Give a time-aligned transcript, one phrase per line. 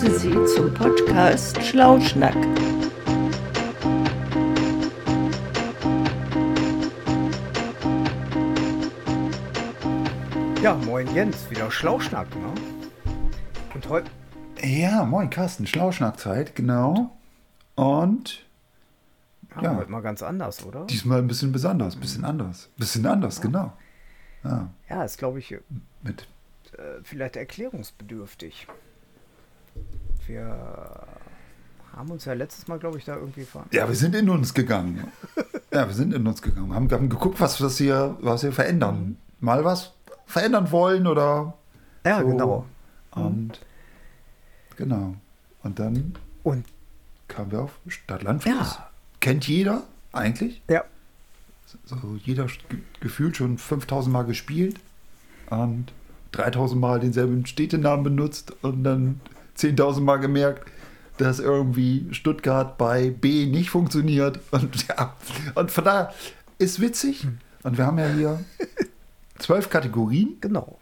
[0.00, 2.34] begrüße Sie zum Podcast Schlauschnack.
[10.62, 12.52] Ja, moin Jens, wieder Schlauschnack, ne?
[13.74, 14.10] Und heute.
[14.62, 17.16] Ja, moin Carsten, Schlauschnackzeit, genau.
[17.74, 18.42] Und
[19.56, 19.76] Ja, Ja.
[19.76, 20.84] heute mal ganz anders, oder?
[20.84, 22.66] diesmal ein bisschen besonders, ein bisschen anders.
[22.66, 23.72] Ein bisschen anders, genau.
[24.44, 25.60] Ja, Ja, ist, glaube ich, äh,
[26.02, 26.26] mit.
[27.04, 28.66] vielleicht erklärungsbedürftig.
[30.26, 31.06] Wir
[31.92, 33.64] haben uns ja letztes Mal, glaube ich, da irgendwie ver.
[33.72, 35.06] Ja, wir sind in uns gegangen.
[35.72, 36.74] Ja, wir sind in uns gegangen.
[36.74, 39.16] Haben, haben geguckt, was, hier, was wir verändern.
[39.40, 39.92] Mal was
[40.26, 41.54] verändern wollen oder.
[42.04, 42.26] Ja, so.
[42.28, 42.66] genau.
[43.12, 43.60] Und
[44.76, 45.14] genau.
[45.62, 46.64] Und dann Und
[47.28, 48.44] kamen wir auf Stadt-Land.
[48.44, 48.88] Ja.
[49.20, 50.62] Kennt jeder eigentlich.
[50.68, 50.84] ja,
[51.84, 54.78] so jeder ge- gefühlt schon 5000 Mal gespielt
[55.50, 55.92] und
[56.32, 59.20] 3000 Mal denselben Städtenamen benutzt und dann
[59.58, 60.70] 10.000 Mal gemerkt,
[61.18, 64.40] dass irgendwie Stuttgart bei B nicht funktioniert.
[64.50, 65.14] Und ja,
[65.54, 66.12] und von daher
[66.58, 67.26] ist witzig.
[67.62, 68.44] Und wir haben ja hier
[69.38, 70.36] zwölf Kategorien.
[70.40, 70.78] genau.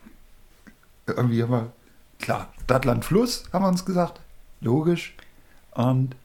[1.07, 1.73] Irgendwie haben wir,
[2.19, 4.21] klar, Stadt, Land, Fluss, haben wir uns gesagt.
[4.61, 5.15] Logisch.
[5.73, 6.17] Und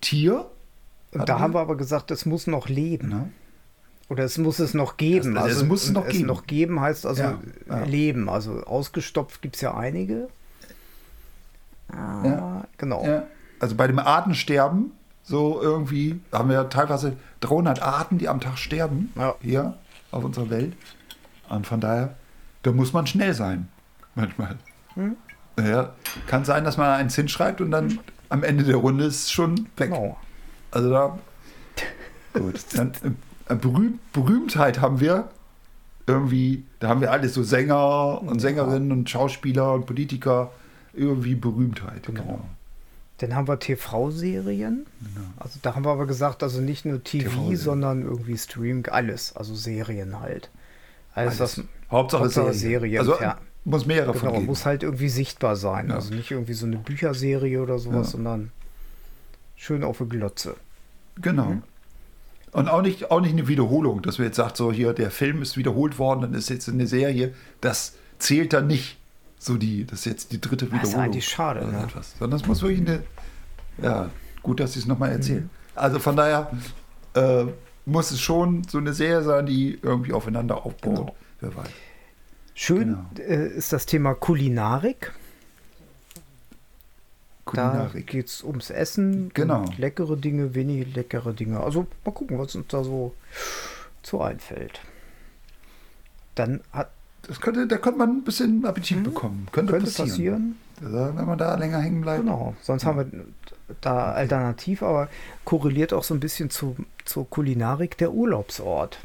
[0.00, 0.46] Tier.
[1.12, 1.40] Und da wir?
[1.40, 3.08] haben wir aber gesagt, es muss noch leben.
[3.08, 3.30] Ne?
[4.08, 5.34] Oder es muss es noch geben.
[5.34, 6.26] Das- also es muss es noch es geben.
[6.26, 7.84] noch geben heißt also Ja, ja.
[7.84, 8.28] leben.
[8.28, 10.28] Also ausgestopft gibt es ja einige.
[11.92, 12.64] Ah, Ja.
[12.78, 13.04] Genau.
[13.04, 13.24] Ja,
[13.60, 19.12] also bei dem Artensterben, so irgendwie, haben wir teilweise 300 Arten, die am Tag sterben,
[19.16, 19.34] Ja.
[19.40, 19.74] hier
[20.10, 20.72] auf unserer Welt.
[21.48, 22.16] Und von daher,
[22.62, 23.68] da muss man schnell sein,
[24.14, 24.56] manchmal.
[24.94, 25.16] Hm?
[25.58, 25.90] Ja,
[26.26, 27.98] kann sein, dass man eins hinschreibt und dann
[28.30, 29.90] am Ende der Runde ist es schon weg.
[29.90, 30.16] Genau.
[30.70, 31.18] Also da,
[32.32, 32.54] gut.
[32.74, 32.92] Dann,
[33.48, 35.28] äh, Berühm, Berühmtheit haben wir
[36.06, 40.50] irgendwie, da haben wir alles so Sänger und Sängerinnen und Schauspieler und Politiker,
[40.92, 42.06] irgendwie Berühmtheit.
[42.06, 42.40] Genau.
[43.18, 44.86] Dann haben wir TV-Serien.
[45.00, 45.26] Genau.
[45.36, 49.36] Also da haben wir aber gesagt, also nicht nur TV, sondern irgendwie Streaming, alles.
[49.36, 50.50] Also Serien halt.
[51.14, 51.58] Alles, Alles.
[51.58, 52.94] was Hauptsache, Hauptsache Serie.
[52.94, 53.36] Serien, Also ja.
[53.64, 54.46] muss mehrere von genau, geben.
[54.46, 55.88] muss halt irgendwie sichtbar sein.
[55.88, 55.96] Ja.
[55.96, 58.12] Also nicht irgendwie so eine Bücherserie oder sowas, Ja.
[58.12, 58.52] sondern
[59.56, 60.56] schön auf der Glotze.
[61.20, 61.46] Genau.
[61.46, 61.62] Mhm.
[62.52, 65.42] Und auch nicht, auch nicht eine Wiederholung, dass wir jetzt sagt, so hier, der Film
[65.42, 67.34] ist wiederholt worden, dann ist jetzt eine Serie.
[67.60, 68.96] Das zählt dann nicht.
[69.42, 71.04] So die, das ist jetzt die dritte Das ist Wiederholung.
[71.06, 71.82] eigentlich schade, oder ne?
[71.84, 72.14] etwas.
[72.18, 73.02] Sondern es muss wirklich eine,
[73.82, 74.10] ja,
[74.42, 75.44] gut, dass Sie es nochmal erzählen.
[75.44, 75.50] Mhm.
[75.76, 76.50] Also von daher
[77.14, 77.46] äh,
[77.86, 80.82] muss es schon so eine Serie sein, die irgendwie aufeinander aufbaut.
[80.96, 81.16] Genau.
[81.40, 81.68] Wer weiß.
[82.54, 83.28] Schön Genau.
[83.28, 85.14] äh, ist das Thema Kulinarik.
[87.46, 88.06] Da Kulinarik.
[88.06, 89.30] geht es ums Essen.
[89.32, 89.64] Genau.
[89.78, 91.60] Leckere Dinge, wenig leckere Dinge.
[91.60, 93.14] Also mal gucken, was uns da so
[94.02, 94.80] zu einfällt.
[96.34, 96.90] Dann hat,
[97.26, 99.46] Das könnte, da könnte man ein bisschen Appetit bekommen.
[99.52, 99.76] Könnte, Mhm.
[99.78, 100.56] könnte passieren.
[100.80, 101.16] passieren.
[101.16, 102.22] Wenn man da länger hängen bleibt.
[102.22, 102.54] Genau.
[102.62, 103.24] Sonst haben wir
[103.82, 105.08] da alternativ, aber
[105.44, 108.98] korreliert auch so ein bisschen zu, zur Kulinarik der Urlaubsort.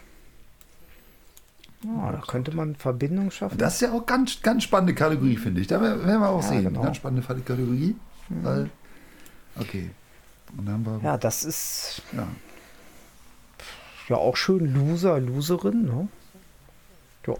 [1.83, 3.57] Ja, da könnte man Verbindung schaffen.
[3.59, 5.67] Das ist ja auch ganz, ganz spannende Kategorie, finde ich.
[5.67, 6.63] Da werden wir auch Ja, sehen.
[6.63, 6.81] genau.
[6.81, 7.95] Ganz spannende Kategorie.
[8.29, 8.69] Weil,
[9.59, 9.91] okay.
[10.57, 12.25] Und dann haben wir, ja, das ist ja.
[14.07, 15.83] ja auch schön Loser, Loserin.
[15.83, 16.07] Ne?
[17.27, 17.33] Ja,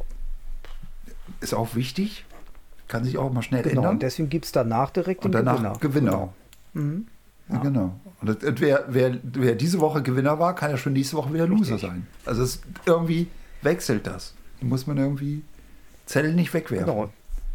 [1.42, 2.26] ist auch wichtig.
[2.88, 3.82] Kann sich auch mal schnell genau.
[3.82, 4.00] Und ändern.
[4.00, 6.12] deswegen gibt es danach direkt Und den danach Gewinner.
[6.14, 6.34] Gewinner.
[6.74, 7.08] Mhm.
[7.50, 7.58] Ja.
[7.60, 8.00] Genau.
[8.22, 11.48] Und und wer, wer, wer diese Woche Gewinner war, kann ja schon nächste Woche wieder
[11.48, 11.82] Loser Richtig.
[11.90, 12.08] sein.
[12.26, 13.28] Also es irgendwie
[13.62, 14.34] wechselt das.
[14.62, 15.44] Da muss man irgendwie
[16.06, 16.86] Zettel nicht wegwerfen.
[16.88, 17.10] Genau.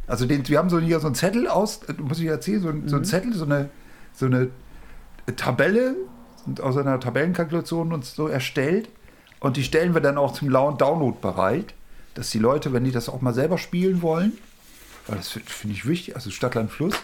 [0.07, 2.69] Also den, wir haben so hier so einen Zettel aus, äh, muss ich erzählen, so,
[2.69, 2.89] ein- Mhm.
[2.89, 3.69] so ein Zettel, so eine,
[4.15, 4.49] so eine
[5.37, 5.95] Tabelle
[6.47, 8.89] und aus einer Tabellenkalkulation uns so erstellt.
[9.39, 11.75] Und die stellen wir dann auch zum Download bereit,
[12.15, 14.33] dass die Leute, wenn die das auch mal selber spielen wollen,
[15.07, 16.95] weil das finde find ich wichtig, also Stadtland Fluss,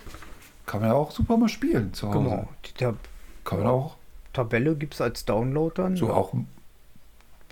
[0.66, 2.18] kann man ja auch super mal spielen zu Hause.
[2.18, 2.48] Genau.
[2.64, 2.96] Die Tab
[3.44, 3.96] Kann man auch
[4.32, 5.96] Tabelle gibt es als Download dann.
[5.96, 6.34] so auch,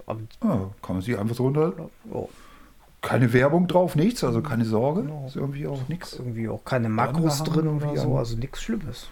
[0.06, 1.72] ja, kann man sich einfach so runter,
[2.10, 2.28] oh,
[3.00, 5.24] keine Werbung drauf, nichts, also keine Sorge, Genau.
[5.26, 6.14] ist irgendwie auch nichts.
[6.14, 8.16] irgendwie auch keine Makros drin oder irgendwie so.
[8.18, 9.08] Also nichts Schlimmes.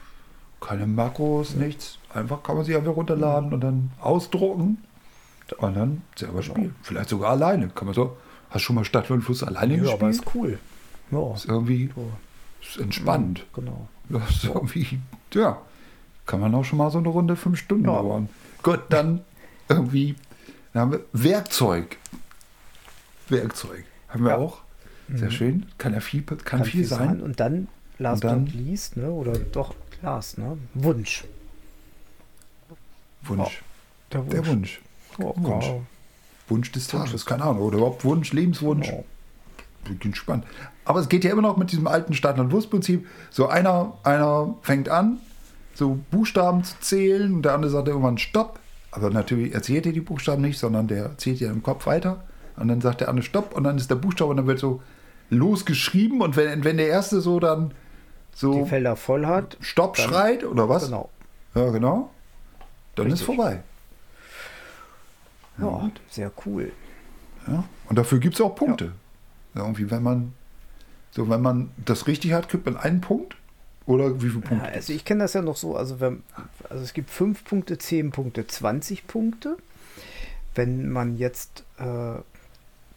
[0.60, 1.98] Keine Makros, nichts.
[2.14, 4.84] Einfach kann man sich einfach runterladen und dann ausdrucken
[5.58, 6.74] und dann selber spielen.
[6.82, 7.68] Vielleicht sogar alleine.
[7.68, 8.16] Kann man so,
[8.52, 10.26] hast du schon mal Stadt und Fluss alleine Ja, aber gespielt?
[10.28, 10.58] ist cool.
[11.10, 11.90] Ja, Ist irgendwie
[12.62, 13.44] ist entspannt.
[13.52, 13.88] genau.
[14.08, 14.98] Das ist irgendwie,
[15.34, 15.60] ja,
[16.26, 17.92] kann man auch schon mal so eine Runde fünf Stunden Ja.
[17.96, 18.28] dauern.
[18.62, 19.20] Gut, dann
[19.68, 20.14] irgendwie,
[20.72, 21.96] dann haben wir Werkzeug.
[23.28, 23.84] Werkzeug.
[24.08, 24.36] Haben wir Ja.
[24.38, 24.42] Mhm.
[24.44, 24.58] auch.
[25.14, 25.66] Sehr schön.
[25.78, 27.20] Kann ja viel, kann, Kann viel sein.
[27.20, 27.68] Und dann,
[27.98, 29.10] last Und dann- not least, ne?
[29.10, 30.56] oder doch last, ne?
[30.74, 31.24] Wunsch.
[33.22, 33.62] Wunsch.
[34.12, 34.80] Der Der Wunsch.
[35.18, 35.66] Oh, Wunsch.
[36.52, 37.62] Wunsch des Tages, keine Ahnung.
[37.62, 38.88] Oder überhaupt Wunsch, Lebenswunsch.
[38.88, 39.04] Genau.
[39.86, 40.44] wirklich spannend.
[40.84, 43.06] Aber es geht ja immer noch mit diesem alten Start- und Wurstprinzip.
[43.30, 45.18] So einer, einer fängt an,
[45.74, 48.58] so Buchstaben zu zählen und der andere sagt irgendwann Stopp.
[48.90, 52.24] Aber natürlich erzählt er die Buchstaben nicht, sondern der erzählt ja im Kopf weiter.
[52.56, 54.82] Und dann sagt der andere Stopp und dann ist der Buchstabe und dann wird so
[55.30, 56.20] losgeschrieben.
[56.20, 59.56] Und wenn, wenn der erste so dann Die so Felder voll hat.
[59.60, 60.84] Stopp schreit oder was?
[60.84, 61.08] Genau.
[61.54, 62.10] Ja, genau.
[62.94, 63.36] Dann ist Richtig.
[63.36, 63.62] vorbei.
[65.58, 66.72] Ja, sehr cool.
[67.46, 67.64] Ja.
[67.88, 68.92] Und dafür gibt es auch Punkte.
[69.54, 69.62] Ja.
[69.62, 70.32] Irgendwie, wenn man
[71.10, 73.36] so, wenn man das richtig hat, kriegt man einen Punkt.
[73.84, 74.68] Oder wie viele Ja, Punkte?
[74.68, 76.22] also ich kenne das ja noch so, also wenn,
[76.70, 79.56] also es gibt 5 Punkte, 10 Punkte, 20 Punkte.
[80.54, 82.14] Wenn man jetzt äh,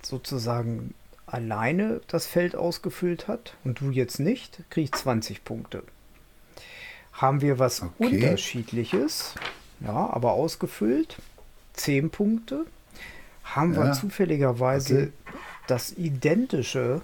[0.01, 0.93] sozusagen
[1.25, 5.83] alleine das Feld ausgefüllt hat und du jetzt nicht, kriege ich 20 Punkte.
[7.13, 8.15] Haben wir was Okay.
[8.15, 9.35] Unterschiedliches,
[9.79, 11.17] ja, aber ausgefüllt,
[11.75, 12.65] 10 Punkte.
[13.43, 13.91] Haben wir Ja.
[13.93, 15.11] zufälligerweise Okay.
[15.67, 17.01] das identische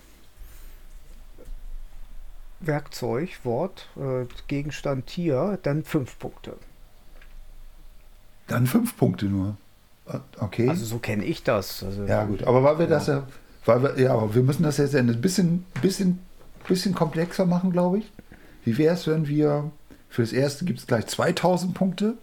[2.59, 6.53] Werkzeug, Wort, äh, Gegenstand, Tier, dann 5 Punkte.
[8.47, 9.55] Dann fünf Punkte nur.
[10.39, 10.67] Okay.
[10.67, 11.83] Also so kenne ich das.
[11.83, 12.43] Also, ja, gut.
[12.43, 13.25] Aber weil wir das ja,
[13.65, 16.19] weil wir, ja, aber wir müssen das jetzt ein bisschen, bisschen,
[16.67, 18.11] bisschen komplexer machen, glaube ich.
[18.65, 19.71] Wie wäre es, wenn wir
[20.09, 22.15] für das erste gibt es gleich 2000 Punkte?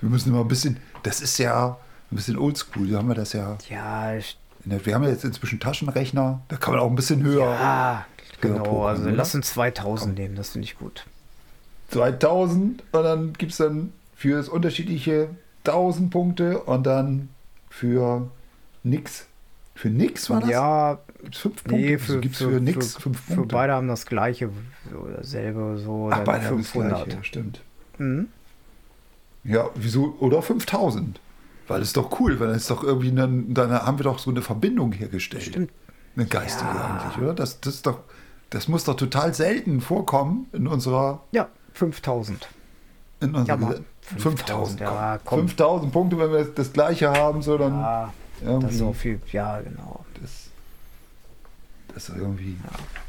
[0.00, 1.76] Wir müssen immer ein bisschen, das ist ja
[2.10, 2.88] ein bisschen oldschool.
[2.88, 3.56] Da haben wir das ja.
[3.68, 7.22] Ja, ich- der- Wir haben ja jetzt inzwischen Taschenrechner, da kann man auch ein bisschen
[7.22, 7.46] höher.
[7.46, 8.06] ja
[8.40, 8.62] genau.
[8.62, 9.12] pokern, Also oder?
[9.12, 11.04] lass uns 2000 nehmen, das finde ich gut.
[11.90, 15.28] 2000 und dann gibt es dann für das unterschiedliche
[15.64, 17.28] 1000 Punkte und dann
[17.70, 18.30] für
[18.82, 19.26] nix.
[19.74, 20.50] Für nix war das?
[20.50, 21.74] Ja, Gibt es 5 Punkte?
[21.80, 23.54] nee, Wieso für, gibt's für, für nix für, 5 für Punkte.
[23.54, 24.50] beide haben das gleiche,
[24.90, 27.04] so dasselbe, so Ach, beide haben das 500.
[27.06, 27.60] gleiche, stimmt.
[27.98, 28.28] Mhm.
[29.44, 30.16] Ja, wieso?
[30.20, 31.20] Oder 5000.
[31.68, 34.30] Weil es ist doch cool, weil es doch irgendwie, dann, dann haben wir doch so
[34.30, 35.44] eine Verbindung hergestellt.
[35.44, 35.70] Stimmt.
[36.16, 37.00] Eine geistige Ja.
[37.00, 37.34] eigentlich, oder?
[37.34, 38.00] Das, das, ist doch,
[38.50, 42.48] das muss doch total selten vorkommen in unserer Ja, 5000.
[43.20, 45.40] in unserer Ja, mal Gese- 5000, ja, komm.
[45.48, 48.66] 5000 Punkte, wenn wir das gleiche haben, so dann Ja, das irgendwie.
[48.72, 49.20] ist so viel.
[49.30, 50.04] Ja, genau.
[50.20, 50.30] Das,
[51.94, 52.56] das ist irgendwie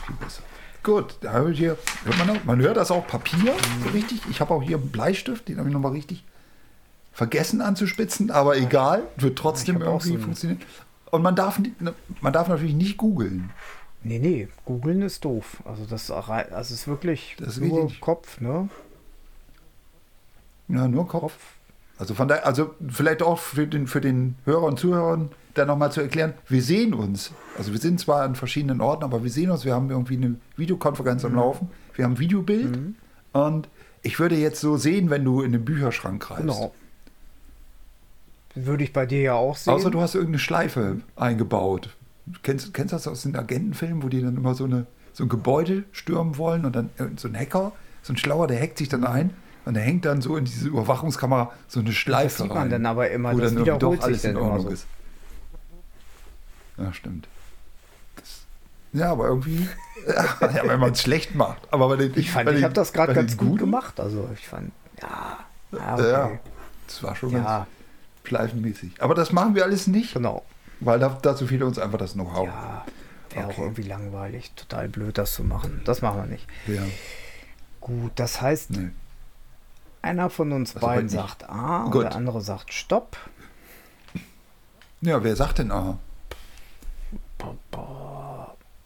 [0.05, 0.43] viel besser.
[0.83, 1.77] Gut, da habe ich hier,
[2.17, 3.53] man, man hört das auch Papier
[3.83, 4.21] so richtig.
[4.29, 6.23] Ich habe auch hier einen Bleistift, den habe ich nochmal richtig
[7.13, 10.61] vergessen anzuspitzen, aber egal, wird trotzdem irgendwie so funktionieren.
[11.11, 11.59] Und man darf,
[12.21, 13.51] man darf natürlich nicht googeln.
[14.03, 15.63] Nee, nee, googeln ist doof.
[15.63, 18.01] Also das also es ist wirklich Das ist nur richtig.
[18.01, 18.67] Kopf, ne?
[20.67, 21.33] Ja, nur Kopf.
[21.97, 25.91] Also von daher, also vielleicht auch für den, für den Hörer und Zuhörern da nochmal
[25.91, 27.31] zu erklären, wir sehen uns.
[27.57, 30.35] Also wir sind zwar an verschiedenen Orten, aber wir sehen uns, wir haben irgendwie eine
[30.57, 31.29] Videokonferenz Mhm.
[31.29, 32.79] am Laufen, wir haben ein Videobild
[33.33, 33.69] und
[34.01, 36.41] ich würde jetzt so sehen, wenn du in den Bücherschrank greifst.
[36.41, 36.73] Genau.
[38.55, 39.73] Würde ich bei dir ja auch sehen.
[39.73, 41.89] Außer du hast irgendeine Schleife eingebaut.
[42.43, 45.29] Kennst, kennst du das aus den Agentenfilmen, wo die dann immer so, eine, so ein
[45.29, 47.71] Gebäude stürmen wollen und dann so ein Hacker,
[48.01, 49.31] so ein Schlauer, der hackt sich dann ein
[49.65, 52.69] und der hängt dann so in diese Überwachungskamera so eine Schleife sieht man rein.
[52.69, 54.69] dann aber immer, das dann wiederholt doch alles sich in dann Ordnung so.
[54.69, 54.85] ist.
[56.77, 57.27] Ja, stimmt.
[58.15, 58.41] Das,
[58.93, 59.67] ja, aber irgendwie,
[60.07, 61.61] ja, wenn man es schlecht macht.
[61.71, 63.99] Aber bei den, Ich fand, ich habe das gerade ganz gut gemacht.
[63.99, 64.71] Also ich fand,
[65.01, 65.39] ja,
[65.71, 66.39] ja, Ja, okay.
[66.87, 67.67] das war schon ja, ganz
[68.25, 69.01] schleifenmäßig.
[69.01, 70.43] Aber das machen wir alles nicht, genau.
[70.79, 72.47] weil da, dazu fehlt uns einfach das Know-how.
[72.47, 72.85] Ja,
[73.31, 73.61] wäre auch Okay.
[73.61, 74.51] irgendwie langweilig.
[74.55, 75.81] Total blöd, das zu machen.
[75.85, 76.47] Das machen wir nicht.
[76.67, 76.81] Ja,
[77.81, 78.91] Gut, das heißt, nee.
[80.01, 82.03] einer von uns aber beiden sagt A und Gut.
[82.03, 83.17] der andere sagt Stopp.
[85.01, 85.97] ja, wer sagt denn A?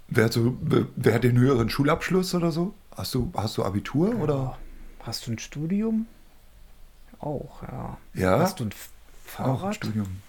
[0.09, 2.73] Wer hat, so, wer, hat den höheren Schulabschluss oder so?
[2.95, 4.57] Hast du, hast du Abitur oder?
[5.03, 6.07] Hast du ein Studium?
[7.19, 7.97] Auch, ja.
[8.13, 8.89] Ja, Hast du ein F-
[9.37, 9.75] auch ein Fahrrad?
[9.75, 10.21] Studium.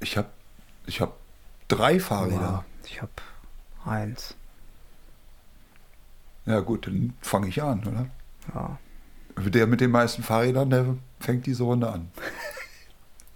[0.00, 0.28] Ich habe
[0.86, 1.16] ich hab
[1.68, 2.40] drei Fahrräder.
[2.40, 3.12] Ja, ich habe
[3.84, 4.34] eins.
[6.44, 8.06] Ja gut, dann fange ich an, oder?
[8.54, 8.78] Ja.
[9.50, 12.10] Der mit den meisten Fahrrädern, der fängt diese Runde an.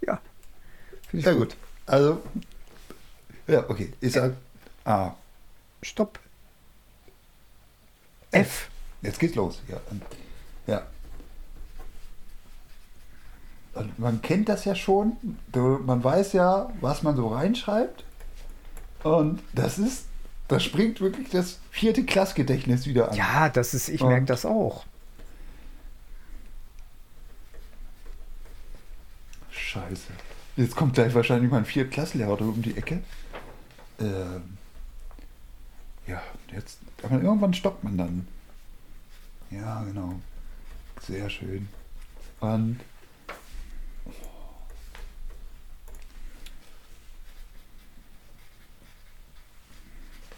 [0.03, 0.19] Ja.
[1.11, 1.55] Ich Ja gut.
[1.85, 2.23] Also,
[3.51, 3.93] ja, okay.
[3.99, 4.33] Ich sag
[4.85, 5.13] A.
[5.81, 6.19] Stopp.
[8.31, 8.69] F.
[9.01, 9.61] Jetzt geht's los.
[9.67, 9.81] Ja.
[10.67, 10.83] ja.
[13.73, 15.17] Und man kennt das ja schon.
[15.53, 18.03] Man weiß ja, was man so reinschreibt.
[19.03, 20.05] Und das ist,
[20.47, 23.17] da springt wirklich das vierte Klassgedächtnis wieder an.
[23.17, 24.85] Ja, das ist, ich merke das auch.
[29.49, 30.07] Scheiße.
[30.57, 33.01] Jetzt kommt gleich wahrscheinlich mein Viertklasslehrer da um die Ecke
[34.01, 34.41] äh,
[36.07, 38.27] ja, jetzt, aber irgendwann stoppt man dann.
[39.49, 40.19] Ja, genau.
[41.01, 41.67] Sehr schön.
[42.39, 42.79] Und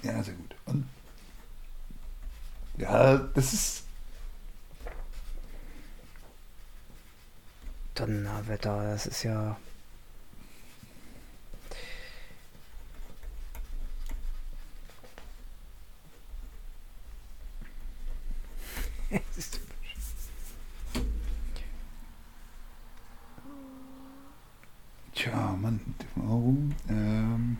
[0.04, 0.54] Ja, sehr gut.
[0.66, 0.86] Und
[2.78, 3.84] ja, das ist.
[7.96, 9.58] Donnerwetter, das ist ja.
[25.14, 25.80] Tja, Mann,
[26.16, 26.74] warum?
[26.90, 27.58] Ähm,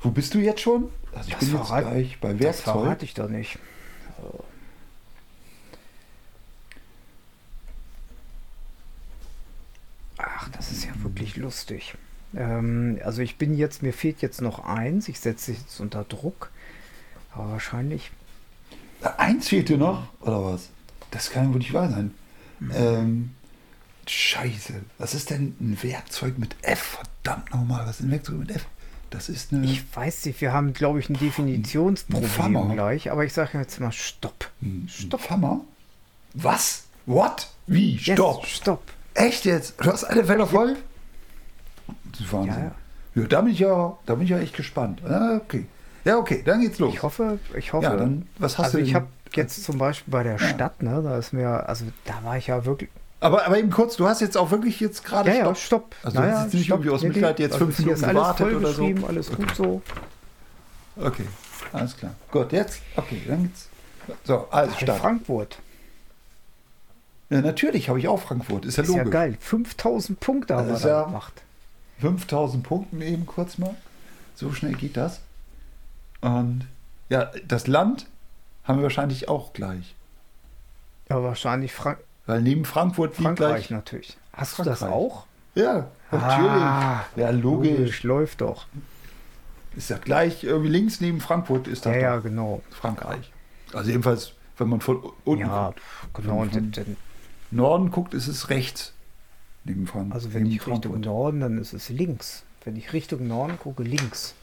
[0.00, 0.90] wo bist du jetzt schon?
[1.14, 2.64] Also ich Das bin jetzt gleich bei Das Werkzeug.
[2.64, 3.58] verrate ich doch nicht.
[10.18, 11.94] Ach, das ist ja wirklich lustig.
[12.36, 15.08] Ähm, also ich bin jetzt, mir fehlt jetzt noch eins.
[15.08, 16.50] Ich setze jetzt unter Druck.
[17.32, 18.10] Aber wahrscheinlich.
[19.18, 20.68] Eins fehlt dir noch, oder was?
[21.10, 22.12] Das kann wohl nicht wahr sein.
[22.60, 22.70] Mhm.
[22.74, 23.30] Ähm,
[24.06, 24.74] scheiße.
[24.98, 26.98] Was ist denn ein Werkzeug mit F?
[27.22, 28.66] Verdammt nochmal, was ist ein Werkzeug mit F?
[29.10, 29.66] Das ist eine.
[29.66, 31.18] Ich weiß nicht, wir haben, glaube ich, ein.
[31.18, 33.10] Definitionsproblem gleich.
[33.10, 34.50] Aber ich sage jetzt mal Stopp.
[34.62, 35.20] ein Stopp.
[35.20, 35.60] Fammer?
[36.34, 36.84] Was?
[37.04, 37.50] What?
[37.66, 37.96] Wie?
[37.96, 38.46] Yes, Stopp.
[38.46, 38.82] Stopp.
[39.14, 39.74] Echt jetzt?
[39.78, 40.76] Du hast alle Fälle voll?
[42.10, 42.54] Das ist Wahnsinn.
[43.14, 45.02] Ja, Ja, da bin ich ja, da bin ich ja echt gespannt.
[45.04, 45.66] Ah, okay.
[46.04, 46.92] Ja, okay, dann geht's los.
[46.94, 47.84] Ich hoffe, ich hoffe.
[47.84, 51.00] Ja, dann, was hast also du ich habe jetzt zum Beispiel bei der Stadt, ne,
[51.02, 52.90] da ist mir, also da war ich ja wirklich.
[53.20, 55.94] Aber, aber eben kurz, du hast jetzt auch wirklich jetzt gerade Ja, ja, Stopp.
[56.02, 58.54] Also du hast jetzt nicht irgendwie aus Mitleid jetzt also fünf ist Minuten alles gewartet
[58.54, 59.06] oder so?
[59.06, 59.82] Alles gut so.
[60.96, 61.26] Okay,
[61.72, 62.14] alles klar.
[62.32, 63.68] Gut, jetzt, okay, dann geht's.
[64.24, 65.00] So, also Ach, Start.
[65.00, 65.58] Frankfurt.
[67.30, 69.12] Ja, natürlich habe ich auch Frankfurt, ist ja Ist ja logisch.
[69.12, 69.36] geil.
[69.40, 71.42] 5000 Punkte haben wir ist ja- gemacht.
[72.00, 73.76] 5000 Punkten eben kurz mal.
[74.34, 75.20] So schnell geht das.
[76.22, 76.66] Und
[77.10, 78.06] ja, das Land
[78.64, 79.94] haben wir wahrscheinlich auch gleich.
[81.10, 83.70] Ja, wahrscheinlich Frank Weil neben Frankfurt liegt Frankreich gleich.
[83.70, 84.16] natürlich.
[84.32, 84.96] Hast du das Frankreich.
[84.98, 85.26] auch?
[85.54, 86.50] Ja, natürlich.
[86.62, 88.02] Ah, ja, logisch.
[88.04, 88.66] Läuft doch.
[89.76, 92.62] Ist ja gleich irgendwie links neben Frankfurt ist das Ja, ja, genau.
[92.70, 93.30] Frankreich.
[93.74, 95.66] Also jedenfalls, wenn man von unten Ja,
[96.12, 96.14] guckt.
[96.14, 96.40] genau.
[96.42, 96.96] Und dann-
[97.50, 98.92] Norden guckt, ist es rechts.
[99.64, 100.14] Neben Frankfurt.
[100.14, 102.44] Also wenn ich Richtung Norden, dann ist es links.
[102.64, 104.34] Wenn ich Richtung Norden gucke, links.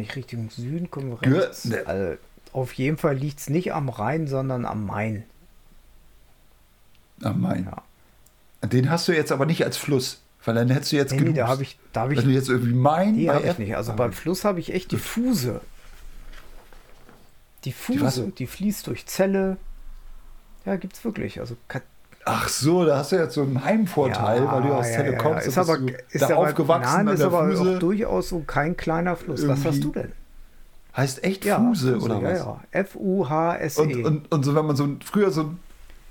[0.00, 1.66] Wenn ich Richtung Süden komme, rechts.
[1.66, 1.82] ne.
[1.86, 2.16] Also
[2.54, 5.24] auf jeden Fall liegt es nicht am Rhein, sondern am Main.
[7.22, 7.68] Am Main.
[8.62, 8.66] Ja.
[8.68, 11.22] Den hast du jetzt aber nicht als Fluss, weil dann hättest du jetzt Nee, nee,
[11.24, 11.36] genug.
[11.36, 13.76] da habe ich, da habe ich, du jetzt irgendwie Main nee, habe ich nicht.
[13.76, 15.60] Also Ah, beim Fluss habe ich echt die Fuse.
[17.64, 17.74] Die
[18.38, 19.58] die, fließt durch Zelle.
[20.64, 21.40] Ja, gibt's wirklich.
[21.40, 21.58] Also
[22.24, 25.12] Ach so, da hast du jetzt so einen Heimvorteil, Ja, weil du aus ja, Zelle
[25.12, 25.46] ja, kommst.
[25.46, 25.78] Ist aber,
[26.10, 27.76] ist da aber, aufgewachsen nein, an ist der aber Fuse.
[27.76, 29.46] auch durchaus so kein kleiner Fluss.
[29.48, 30.12] Was Irgendwie- hast du denn?
[30.96, 32.38] Heißt echt Fuse, oder was?
[32.40, 32.60] Ja, ja.
[32.72, 33.80] F-U-H-S-E.
[33.80, 35.58] Und, und, und so, wenn man so früher so ein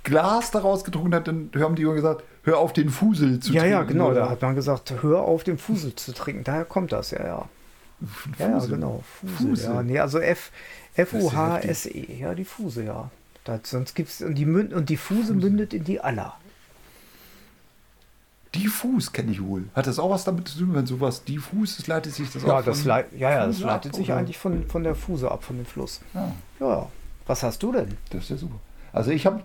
[0.03, 3.61] Glas daraus getrunken hat, dann haben die immer gesagt, hör auf den Fusel zu ja,
[3.61, 3.77] trinken.
[3.77, 4.07] ja, genau.
[4.07, 4.21] oder?
[4.21, 6.43] Da hat man gesagt, hör auf, den Fusel zu trinken.
[6.43, 7.45] Daher kommt das, ja, ja.
[8.39, 8.75] Ja, ja Fusel.
[8.75, 9.03] genau.
[9.19, 9.33] Fuse.
[9.49, 9.63] Fuse.
[9.65, 10.51] Ja, nee, also F,
[10.95, 12.17] ja F-U-H-S-E.
[12.19, 13.11] Ja, die Fuse, ja.
[13.49, 16.35] Das, sonst gibt's, und die, Münd, und die Fuse mündet in die Aller.
[18.55, 19.65] Diffus kenne ich wohl.
[19.75, 22.59] Hat das auch was damit zu tun, wenn sowas diffus ist, leitet sich das Ja,
[22.59, 24.17] auch das, leit, ja, ja, das Fuse ab, leitet sich oder?
[24.17, 26.01] eigentlich von, von der Fuse ab, von dem Fluss.
[26.15, 26.29] Ah,
[26.59, 26.87] Ja,
[27.27, 27.95] was hast du denn?
[28.09, 28.55] das ist ja super.
[28.91, 29.43] Also ich habe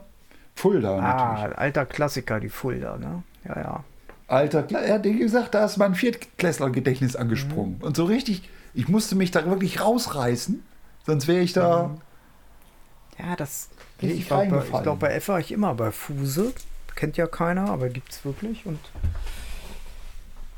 [0.54, 1.58] Fulda Ah, natürlich.
[1.58, 3.22] alter Klassiker, die Fulda, ne?
[3.46, 3.84] Ja, ja.
[4.26, 7.76] Alter, er hat gesagt, da ist mein Viertklässler-Gedächtnis angesprungen.
[7.78, 7.84] Mhm.
[7.84, 10.62] Und so richtig, ich musste mich da wirklich rausreißen,
[11.04, 11.90] sonst wäre ich da.
[13.18, 13.68] Ja, das.
[14.02, 16.52] Richtig ich glaube, bei, glaub, bei F war ich immer bei Fuse.
[16.94, 18.66] Kennt ja keiner, aber gibt's wirklich.
[18.66, 18.78] Und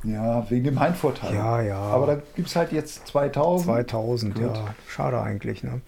[0.05, 1.35] Ja, wegen dem Heimvorteil.
[1.35, 1.79] ja, ja.
[1.79, 3.67] Aber da gibt es halt jetzt 2000.
[3.89, 4.43] 2000, Gut.
[4.57, 4.75] ja.
[4.89, 5.81] Schade eigentlich, ne?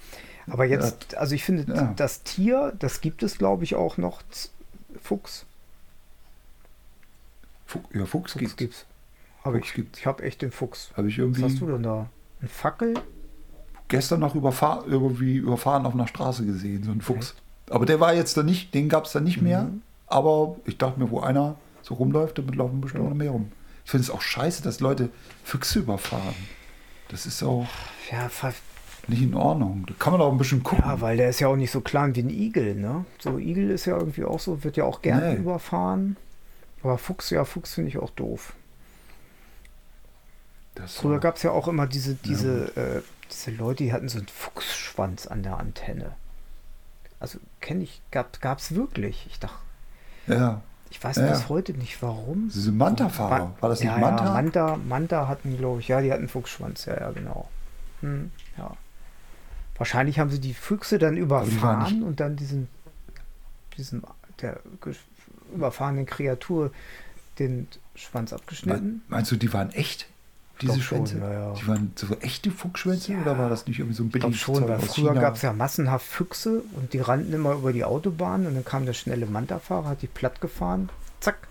[0.51, 1.93] Aber jetzt, also ich finde, Ja.
[1.97, 4.23] das Tier, das gibt es, glaube ich, auch noch.
[5.03, 5.45] Fuchs.
[7.67, 8.57] Fu ja, Fuchs, Fuchs gibt's.
[8.57, 8.87] gibt's.
[9.43, 9.75] Fuchs ich.
[9.75, 9.99] gibt's.
[9.99, 10.91] Ich habe echt den Fuchs.
[10.97, 12.09] Habe ich Was irgendwie hast du denn da?
[12.41, 12.95] Ein Fackel?
[13.89, 17.35] Gestern noch überfahr irgendwie überfahren auf einer Straße gesehen, so ein Fuchs.
[17.71, 19.65] Aber der war jetzt da nicht, den gab es da nicht mehr.
[19.65, 19.83] Mhm.
[20.07, 23.51] Aber ich dachte mir, wo einer so rumläuft, damit laufen bestimmt noch mehr rum.
[23.85, 25.11] Ich finde es auch scheiße, dass Leute
[25.45, 26.35] Füchse überfahren.
[27.09, 27.67] Das ist auch
[28.11, 28.29] Ja,
[29.07, 29.85] nicht in Ordnung.
[29.87, 30.85] Da kann man auch ein bisschen gucken.
[30.87, 33.07] ja, weil der ist ja auch nicht so klein wie ein Igel, ne?
[33.19, 35.39] So Igel ist ja irgendwie auch so, wird ja auch gerne Nee.
[35.41, 36.17] überfahren.
[36.83, 38.53] Aber Fuchs, ja, Fuchs finde ich auch doof.
[40.81, 44.19] Das Früher gab es ja auch immer diese, diese, äh, diese Leute, die hatten so
[44.19, 46.13] einen Fuchsschwanz an der Antenne.
[47.21, 49.27] Also kenne ich, gab es wirklich.
[49.31, 49.57] Ich dachte,
[50.27, 51.31] ja, ich weiß Ja.
[51.31, 52.49] bis heute nicht warum.
[52.55, 53.39] diese Manta-Fahrer.
[53.47, 54.25] Ma- War das nicht ja, Manta?
[54.25, 57.49] Ja, Manta, Manta hatten, glaube ich, ja, die hatten Fuchsschwanz, ja, ja, genau.
[58.01, 58.77] Hm, ja.
[59.77, 62.69] Wahrscheinlich haben sie die Füchse dann überfahren und dann diesen,
[63.77, 64.03] diesen
[64.41, 64.61] der
[65.55, 66.73] überfahrenen Kreatur
[67.39, 68.87] den Schwanz abgeschnitten.
[68.87, 70.07] Me- Meinst du, die waren echt?
[70.61, 71.19] Diese Schwänze?
[71.19, 71.53] ja, ja.
[71.55, 73.23] Die waren so echte Fuchsschwänze Ja.
[73.23, 75.53] oder war das nicht irgendwie so ein billiges schon, Zeug weil früher gab es ja
[75.53, 79.89] massenhaft Füchse und die rannten immer über die Autobahn und dann kam der schnelle Manta-Fahrer,
[79.89, 80.89] hat die platt gefahren,
[81.21, 81.49] zack,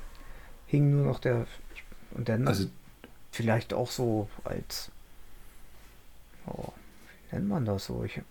[0.68, 1.46] hing nur noch der
[2.12, 2.66] und dann Also
[3.32, 4.92] vielleicht auch so als
[6.48, 6.72] oh,
[7.30, 8.04] wie nennt man das so?
[8.04, 8.22] Ich,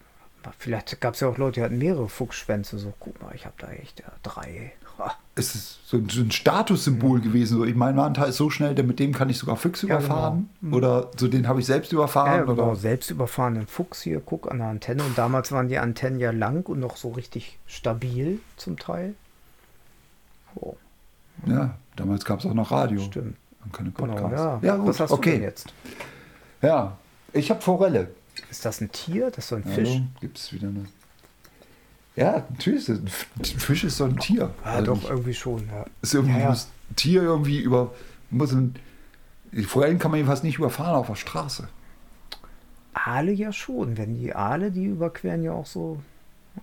[0.59, 2.79] vielleicht gab es ja auch Leute, die hatten mehrere Fuchsschwänze.
[2.79, 4.73] So, guck mal, ich habe da echt ja, drei.
[4.99, 5.15] Ha.
[5.39, 7.59] Es ist so ein, Statussymbol gewesen.
[7.59, 9.91] So, ich mein Manta ist so schnell, denn mit dem kann ich sogar Füchse Mhm.
[9.93, 10.49] Ja, überfahren.
[10.61, 10.71] genau.
[10.71, 10.75] Mhm.
[10.75, 12.33] Oder so den habe ich selbst überfahren.
[12.33, 15.05] Ja, genau, oder selbst überfahrenen Fuchs hier, guck an der Antenne.
[15.05, 19.15] Und damals waren die Antennen ja lang und noch so richtig stabil zum Teil.
[20.57, 20.75] Oh,
[21.47, 23.37] Ja, damals gab es auch noch Radio stimmt.
[23.65, 24.39] und keine Genau, Podcasts.
[24.41, 24.61] ja.
[24.63, 25.43] ja gut, Was hast du denn okay.
[25.43, 25.73] jetzt?
[26.63, 26.97] Ja,
[27.35, 28.09] ich habe Forelle.
[28.51, 29.27] Ist das ein Tier?
[29.31, 30.01] Das ist so ein Hallo, Fisch?
[30.21, 30.87] gibt es wieder eine.
[32.17, 32.89] Ja, natürlich.
[32.89, 34.51] Ist ein Fisch ist so ein Tier.
[34.65, 35.85] Ja, Also doch, irgendwie schon, ja.
[36.03, 36.57] Ist irgendwie Ja, ja.
[36.97, 37.93] Tier irgendwie über.
[38.31, 38.75] Muss ein,
[39.53, 41.69] die Forellen kann man jedenfalls nicht überfahren auf der Straße.
[42.95, 43.97] Aale ja schon.
[43.99, 46.01] Wenn die Aale, die überqueren ja auch so.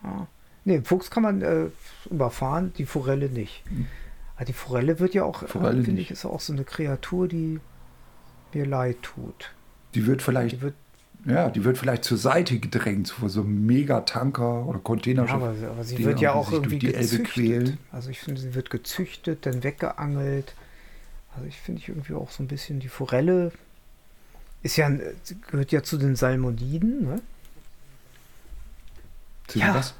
[0.03, 0.27] Ja.
[0.65, 1.65] Ne, Fuchs kann man äh,
[2.09, 3.63] überfahren, die Forelle nicht.
[3.69, 3.87] Hm.
[4.35, 5.99] Aber die Forelle wird ja auch, äh, finde nicht.
[6.05, 7.59] ich, ist auch so eine Kreatur, die
[8.53, 9.53] mir leid tut.
[9.93, 10.73] Die wird vielleicht, Die wird,
[11.25, 15.35] ja, die wird vielleicht zur Seite gedrängt vor so einem Megatanker oder ja, Containerschiff.
[15.35, 17.77] aber, aber sie wird ja auch irgendwie die Elbe gezüchtet.
[17.91, 20.53] Also ich finde, sie wird gezüchtet, dann weggeangelt.
[21.35, 23.51] Also ich finde ich irgendwie auch so ein bisschen die Forelle
[24.61, 24.89] ist ja,
[25.47, 27.21] gehört ja zu den Salmoniden, ne?
[29.47, 29.75] Zu Ja.
[29.75, 29.93] was?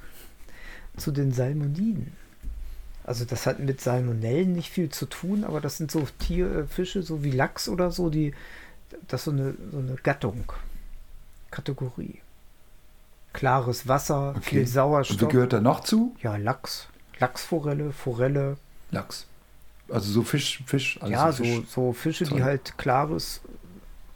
[0.97, 2.13] zu den Salmoniden.
[3.03, 6.67] Also das hat mit Salmonellen nicht viel zu tun, aber das sind so Tier, äh,
[6.67, 8.33] Fische, so wie Lachs oder so, die
[9.07, 10.43] das ist so eine, so eine Gattung,
[11.53, 12.19] Kategorie.
[13.31, 14.41] Klares Wasser, Okay.
[14.41, 15.29] viel Und wer Sauerstoff.
[15.29, 16.15] gehört da noch zu?
[16.21, 16.87] Ja, Lachs,
[17.19, 18.57] Lachsforelle, Forelle.
[18.91, 19.25] Lachs.
[19.89, 21.67] Also so Fisch, Fisch, alles ja, so Fisch.
[21.69, 22.37] so Fische, Toll.
[22.37, 23.41] die halt klares,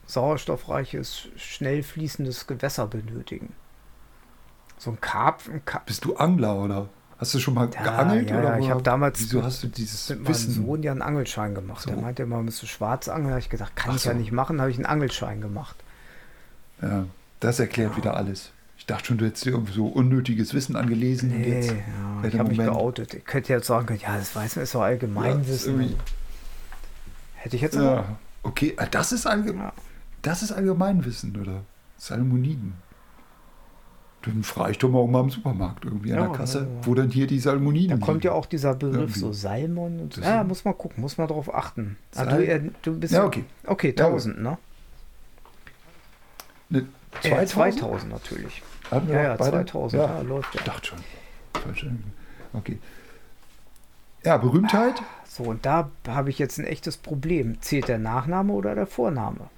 [0.07, 3.53] sauerstoffreiches, schnell fließendes Gewässer benötigen.
[4.77, 6.89] So ein Karpfen, Karpfen Bist du Angler oder?
[7.17, 8.29] Hast du schon mal Ja, geangelt?
[8.29, 10.53] ja, oder ja, ich woher- hab damals Wieso hast du dieses mit meinem Wissen?
[10.53, 11.81] Sohn ja einen Angelschein gemacht.
[11.81, 11.89] So.
[11.89, 13.25] Der meinte immer, müsste schwarz angeln.
[13.29, 14.17] Da habe ich gesagt, kann Ach ich ja so.
[14.19, 14.61] nicht machen.
[14.61, 15.75] habe ich einen Angelschein gemacht.
[16.81, 17.05] Ja,
[17.39, 18.51] das erklärt wieder alles.
[18.77, 21.29] Ich dachte schon, du hättest dir irgendwie so unnötiges Wissen angelesen.
[21.29, 23.13] Nee, jetzt, ja, ich habe mich geoutet.
[23.15, 25.79] Ich könnte jetzt sagen, ja, das weiß man, ist doch Ja, Allgemeinwissen.
[25.81, 25.95] irgendwie-
[27.35, 28.05] Hätte ich jetzt aber- Ja,
[28.43, 29.73] okay, ah, das ist, allge Ja.
[30.21, 31.63] das ist Allgemeinwissen, oder?
[31.97, 32.73] Salmoniden.
[34.23, 36.69] Dann frage ich doch mal mal im Supermarkt irgendwie an Ja, der Kasse, ja, ja.
[36.85, 38.41] wo dann hier die Salmoniden Da kommt ja liegen.
[38.41, 39.19] auch dieser Begriff Irgendwie.
[39.19, 39.99] so Salmon.
[40.01, 40.21] Und so.
[40.21, 41.97] Ja, muss man gucken, muss man drauf achten.
[42.15, 43.45] Ah, du, äh, du bist Ja, okay.
[43.65, 44.57] Okay, Ja, 1000, ne?
[46.69, 46.85] Ne,
[47.21, 47.49] 2000?
[47.79, 48.61] 2000 natürlich.
[48.91, 49.51] Hatten wir Ja, ja, beide?
[49.65, 50.01] 2000.
[50.01, 50.61] Ja, Ja, läuft ja.
[50.61, 50.99] ich dachte schon.
[51.61, 51.85] Falsch.
[52.53, 52.79] Okay.
[54.23, 55.01] Ja, Berühmtheit?
[55.27, 57.61] So, und da habe ich jetzt ein echtes Problem.
[57.61, 59.49] Zählt der Nachname oder der Vorname?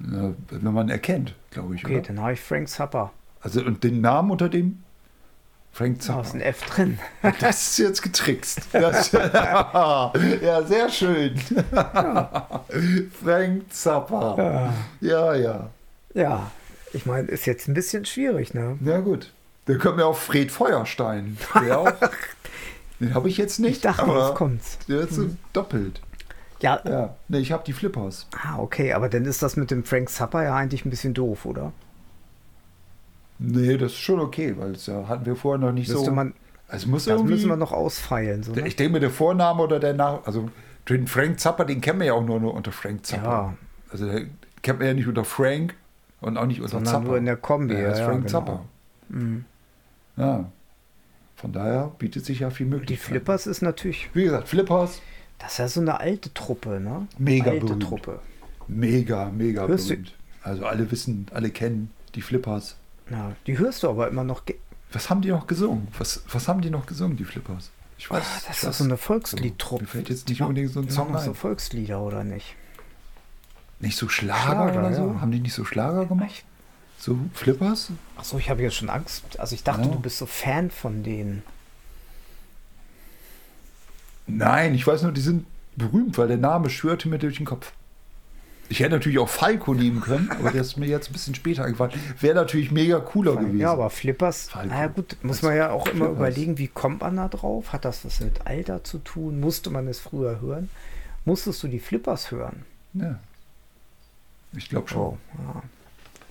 [0.00, 1.84] Ja, wenn man erkennt, glaube ich.
[1.84, 2.06] Okay, oder?
[2.08, 3.12] dann habe ich Frank Zappa.
[3.40, 4.82] Also und den Namen unter dem?
[5.72, 6.38] Frank Da ist Zappa.
[6.38, 6.98] ein F drin.
[7.40, 8.60] Das ist jetzt getrickst.
[8.72, 10.12] Das, ja,
[10.66, 11.38] sehr schön.
[13.22, 14.72] Frank Zappa.
[15.00, 15.70] Ja, ja.
[16.14, 16.50] Ja,
[16.92, 18.78] ich meine, ist jetzt ein bisschen schwierig, ne?
[18.84, 19.32] Ja, gut.
[19.66, 21.38] Dann kommen wir auf Fred Feuerstein.
[21.54, 21.92] Der auch.
[23.00, 23.76] Den habe ich jetzt nicht.
[23.76, 24.78] Ich dachte, aber jetzt kommt's.
[24.88, 26.00] Der ist so doppelt.
[26.60, 27.16] Ja, Ja.
[27.28, 28.28] Ne, ich habe die Flippers.
[28.44, 31.44] ah, okay, aber dann ist das mit dem Frank Zappa ja eigentlich ein bisschen doof,
[31.44, 31.72] oder?
[33.38, 36.12] Nee, das ist schon okay, weil das ja, hatten wir vorher noch nicht Müsste so.
[36.12, 36.34] man,
[36.68, 38.44] also muss das müssen wir noch ausfeilen.
[38.44, 38.68] So, ne?
[38.68, 40.24] Ich denke mir, der Vorname oder der Nach...
[40.24, 40.48] Also
[40.88, 43.24] den Frank Zappa, den kennen wir ja auch nur, nur unter Frank Zappa.
[43.24, 43.54] Ja.
[43.90, 44.26] Also der
[44.62, 45.74] kennt man ja nicht unter Frank
[46.22, 47.04] und auch nicht unter Sondern Zappa.
[47.06, 47.74] nur in der Kombi.
[47.74, 48.28] Ja, Ja, Frank genau.
[48.30, 48.64] Zappa.
[49.10, 49.44] Mhm.
[50.16, 50.44] Ja.
[51.36, 53.10] Von daher bietet sich ja viel Die Möglichkeiten.
[53.10, 55.00] Flippers ist natürlich, Wie gesagt, Flippers,
[55.38, 57.06] das ist ja so eine alte Truppe, ne?
[57.18, 57.82] Mega alte berühmt.
[57.82, 58.20] Truppe.
[58.68, 60.14] mega, mega Hörst du- berühmt.
[60.42, 62.76] Also alle wissen, alle kennen die Flippers.
[63.10, 64.42] Ja, die hörst du aber immer noch.
[64.92, 65.88] Was haben die noch gesungen?
[65.98, 67.70] Was, was haben die noch gesungen, die Flippers?
[67.98, 68.22] Ich weiß.
[68.24, 69.82] Ah, das ist so eine Volksliedtruppe.
[69.84, 71.34] Mir fällt jetzt nicht Die unbedingt so ein Die Song noch so ein.
[71.36, 72.54] Volkslieder, oder nicht?
[73.82, 74.42] Nicht so Schlager,
[74.72, 75.06] Schlager, oder so?
[75.12, 75.20] ja.
[75.20, 76.44] Haben die nicht so Schlager gemacht?
[76.98, 77.88] So Flippers?
[78.16, 79.24] Achso, ich habe jetzt schon Angst.
[79.38, 79.88] Also ich dachte, Ja.
[79.88, 81.42] du bist so Fan von denen.
[84.26, 87.72] Nein, ich weiß nur, die sind berühmt, weil der Name schwörte mir durch den Kopf.
[88.68, 91.64] Ich hätte natürlich auch Falco nehmen können, aber der ist mir jetzt ein bisschen später
[91.64, 91.92] eingefallen.
[92.20, 93.58] Wäre natürlich mega cooler gewesen.
[93.58, 94.68] Ja, aber Flippers, Falco.
[94.72, 96.16] naja gut, muss man ja auch immer Flippers.
[96.16, 97.72] überlegen, wie kommt man da drauf?
[97.72, 99.40] Hat das was mit Alter zu tun?
[99.40, 100.70] Musste man es früher hören?
[101.26, 102.64] Musstest du die Flippers hören?
[102.94, 103.18] Ja.
[104.56, 105.00] Ich glaube schon.
[105.00, 105.62] Oh, ja.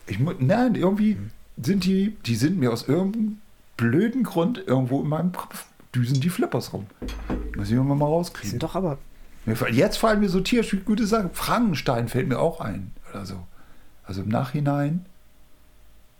[0.08, 1.18] Ich Nein, irgendwie
[1.62, 3.40] sind die, die sind mir aus irgendeinem
[3.78, 6.88] blöden Grund irgendwo in meinem Kopf düsen die Flippers rum.
[7.56, 8.50] Muss ich irgendwann mal Die rauskriegen.
[8.52, 8.98] sind doch aber,
[9.72, 11.32] Jetzt fallen mir so tierische gute Sachen.
[11.34, 13.36] Frankenstein fällt mir auch ein oder so.
[14.06, 15.06] Also im Nachhinein.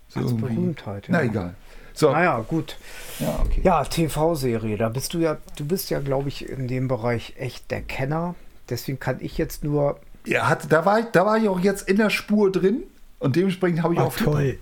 [0.10, 0.56] So Als irgendwie.
[0.56, 1.14] Berühmtheit, ja.
[1.14, 1.56] Na egal.
[1.94, 2.78] So, Naja, gut.
[3.20, 3.62] ja, okay.
[3.64, 7.70] Ja, TV-Serie, da bist du ja, du bist ja, glaube ich, in dem Bereich echt
[7.70, 8.36] der Kenner.
[8.70, 10.00] Deswegen kann ich jetzt nur.
[10.26, 12.84] Ja, hat, da, war ich, da war ich auch jetzt in der Spur drin
[13.20, 14.42] und dementsprechend habe ich auch Flipper.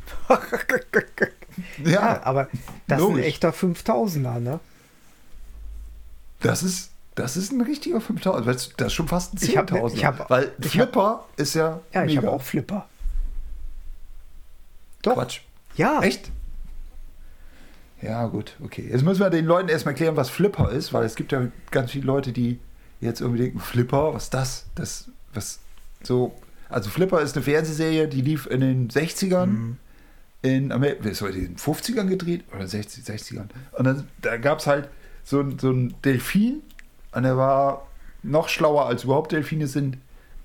[1.83, 2.47] Ja, Ja, aber
[2.87, 3.25] das ist ein logisch.
[3.25, 4.59] echter 5000er, ne?
[6.41, 8.45] das ist, das ist ein richtiger 5000.
[8.45, 9.93] weil Das ist schon fast ein Ich hab- 10.000.
[9.93, 11.81] ich hab- Weil ich Flipper ist ja.
[11.93, 12.27] Ja, ich mega.
[12.27, 12.87] habe auch Flipper.
[15.01, 15.15] Doch.
[15.15, 15.41] Quatsch.
[15.75, 16.01] Ja.
[16.01, 16.31] Echt?
[18.01, 18.87] Ja, gut, okay.
[18.89, 21.91] Jetzt müssen wir den Leuten erstmal erklären, was Flipper ist, weil es gibt ja ganz
[21.91, 22.59] viele Leute, die
[23.01, 24.65] jetzt irgendwie denken, Flipper, was ist das?
[24.75, 25.59] Das, was
[26.03, 26.33] so.
[26.69, 29.77] Also Flipper ist eine Fernsehserie, die lief in den 60ern Mhm.
[30.41, 33.49] in Amerika, ist heute in den 50ern gedreht oder 60, 60ern.
[33.73, 34.87] Und dann, da gab es halt
[35.23, 36.61] so, so einen Delfin
[37.13, 37.87] und der war
[38.23, 39.97] noch schlauer als überhaupt Delfine sind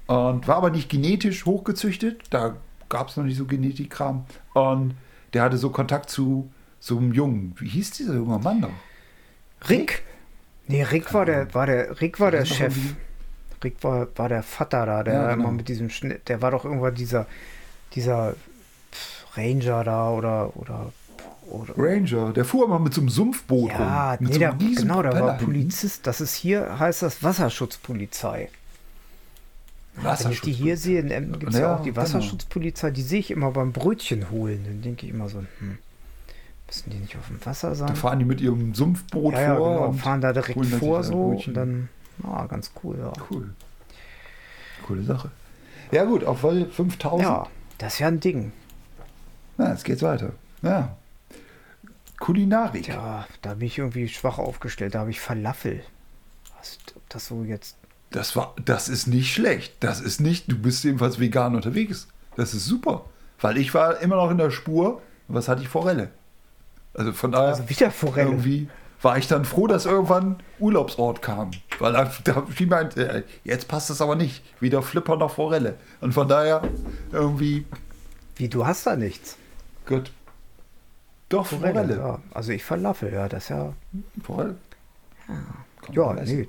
[0.06, 2.22] und war aber nicht genetisch hochgezüchtet.
[2.30, 2.56] Da
[2.88, 4.24] gab es noch nicht so Genetikkram.
[4.54, 4.94] Und
[5.32, 7.54] der hatte so Kontakt zu so einem Jungen.
[7.58, 8.70] Wie hieß dieser junge Mann noch?
[9.68, 10.02] Rick.
[10.66, 12.74] Nee, Rick war der, war der, Rick war der Chef.
[13.64, 15.50] Rick war, war der Vater da, der Ja, immer genau.
[15.53, 17.27] mit diesem Schnitt, der war doch irgendwann dieser,
[17.94, 18.35] dieser
[19.37, 20.92] Ranger da oder, oder,
[21.48, 22.33] oder Ranger.
[22.33, 24.18] Der fuhr immer mit so einem Sumpfboot ja, rum.
[24.20, 25.38] Mit nee, so der, genau, der Propeller war.
[25.38, 26.07] Polizist.
[26.07, 28.48] Das ist hier, heißt das Wasserschutzpolizei.
[29.94, 30.44] Wenn ich Wasserschutz.
[30.44, 32.03] die hier sehe, in Emden gibt es ja, Ja, auch die genau.
[32.03, 34.64] Wasserschutzpolizei, die sehe ich immer beim Brötchen holen.
[34.64, 35.79] Dann denke ich immer so, hm,
[36.66, 37.88] müssen die nicht auf dem Wasser sein?
[37.88, 39.74] Da fahren die mit ihrem Sumpfboot ja, ja, vor.
[39.74, 41.88] genau, und fahren da direkt vor so und dann,
[42.22, 43.12] ah, ganz cool, ja.
[43.31, 43.50] Cool.
[44.87, 45.31] Coole Sache.
[45.90, 47.22] Ja, gut, auf Wolle 5000.
[47.22, 47.46] Ja,
[47.79, 48.53] das ist ja ein Ding.
[49.57, 50.33] Na, jetzt geht's weiter.
[50.62, 50.96] Ja.
[52.18, 52.88] Kulinarik.
[52.88, 54.94] Ja, da bin ich irgendwie schwach aufgestellt.
[54.94, 55.83] Da habe ich Falafel.
[56.59, 57.77] Was, ob das so jetzt.
[58.11, 59.74] Das war, das ist nicht schlecht.
[59.81, 62.09] Das ist nicht, du bist jedenfalls vegan unterwegs.
[62.37, 63.05] Das ist super.
[63.40, 65.03] Weil ich war immer noch in der Spur.
[65.29, 65.68] Was hatte ich?
[65.68, 66.11] Forelle.
[66.94, 68.31] Also von daher, Also wieder Forelle.
[68.31, 68.68] irgendwie
[69.04, 71.50] war ich dann froh, dass irgendwann Urlaubsort kam.
[71.78, 74.42] Weil da, da fiel mir ein, äh, jetzt passt das aber nicht.
[74.60, 75.76] Weder Flipper noch Forelle.
[76.00, 76.62] Und von daher
[77.12, 77.66] irgendwie,
[78.36, 79.36] Wie, du hast da nichts.
[79.86, 80.10] gut.
[81.28, 81.72] Doch, Forelle.
[81.74, 81.96] Forelle.
[81.96, 82.18] Ja.
[82.32, 83.72] Also ich Falafel, ja, das ist ja.
[84.22, 84.56] Forelle.
[85.26, 86.38] Kann Ja, essen.
[86.40, 86.48] nee.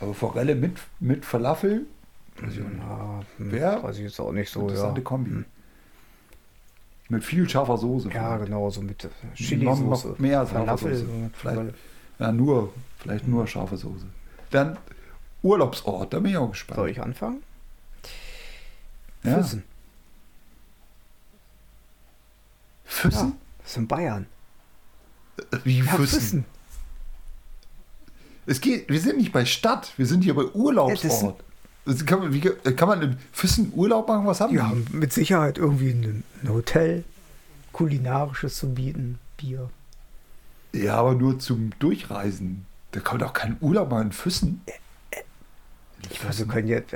[0.00, 1.86] Aber Forelle mit, mit Falafel,
[2.40, 3.82] Ja, hm, Wer?
[3.82, 4.68] weiß ich jetzt auch nicht so, ja.
[4.68, 5.44] interessante Kombi.
[7.08, 8.08] Mit viel scharfer Soße.
[8.08, 8.46] Ja, vielleicht.
[8.46, 9.82] genau, so mit Chili-Soße.
[10.08, 11.30] noch mehr scharfe Falafel, Soße.
[11.34, 11.74] Vielleicht.
[12.18, 14.06] Ja, nur, vielleicht nur scharfe Soße.
[14.50, 14.78] Dann
[15.42, 16.76] Urlaubsort, da bin ich auch gespannt.
[16.76, 17.42] Soll ich anfangen?
[19.22, 19.36] ja.
[19.36, 19.62] Füssen.
[22.84, 23.28] Füssen?
[23.28, 24.26] Ja, das ist in Bayern.
[25.64, 26.20] Wie Ja, Füssen?
[26.20, 26.44] Füssen.
[28.46, 31.42] Es geht, wir sind nicht bei Stadt, wir sind hier bei Urlaubsort.
[31.86, 34.26] Das kann, man, wie, kann man in Füssen Urlaub machen?
[34.26, 34.60] Was haben die?
[34.60, 37.04] haben mit Sicherheit irgendwie ein, ein Hotel,
[37.72, 39.68] kulinarisches zu bieten, Bier.
[40.72, 42.66] Ja, aber nur zum Durchreisen.
[42.92, 44.62] Da kann man doch keinen Urlaub machen in Füssen.
[46.10, 46.94] Ich weiß, wir können jetzt.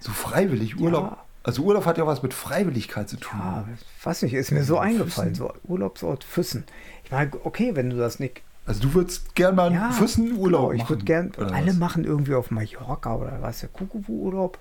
[0.00, 1.04] So freiwillig Urlaub.
[1.04, 1.24] Ja.
[1.42, 3.38] Also Urlaub hat ja was mit Freiwilligkeit zu tun.
[3.38, 3.68] Ja,
[4.02, 4.86] weiß nicht, ist mir so Füssen.
[4.86, 6.64] eingefallen, so Urlaubsort Füssen.
[7.04, 8.42] Ich meine, okay, wenn du das nicht.
[8.66, 10.88] Also du würdest gern mal einen Ja, Füssen Urlaub genau, ich machen.
[10.90, 11.32] würde gern.
[11.52, 11.76] Alle was?
[11.76, 14.58] machen irgendwie auf Mallorca oder was der Kuckuck-Urlaub.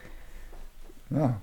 [1.09, 1.39] Ja.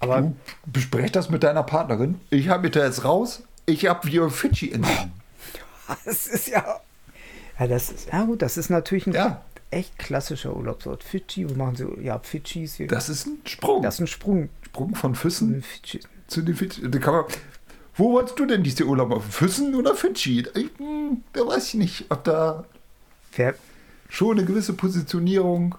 [0.00, 0.34] Aber du
[0.66, 2.20] besprech das mit deiner Partnerin.
[2.30, 3.42] Ich habe mich da jetzt raus.
[3.66, 5.12] Ich habe wieder Fidschi-Inseln.
[6.04, 6.80] das ist ja.
[7.58, 9.42] Ja, das ist, ja gut, das ist natürlich ein Ja.
[9.70, 11.02] echt klassischer Urlaubsort.
[11.02, 11.86] Fidschi, wo machen sie?
[12.02, 12.86] Ja, Fidschis hier.
[12.86, 13.82] Das ist ein Sprung.
[13.82, 14.48] das ist ein Sprung.
[14.62, 16.00] Sprung von Füssen Fidschi.
[16.28, 16.88] zu den Fidschi.
[16.88, 17.24] Da kann man,
[17.98, 19.30] wo wolltest du denn diese Urlaub machen?
[19.30, 20.46] Füssen oder Fidschi?
[20.54, 22.64] Ich, hm, da weiß ich nicht, ob da
[23.36, 23.54] Wer,
[24.08, 25.74] schon eine gewisse Positionierung.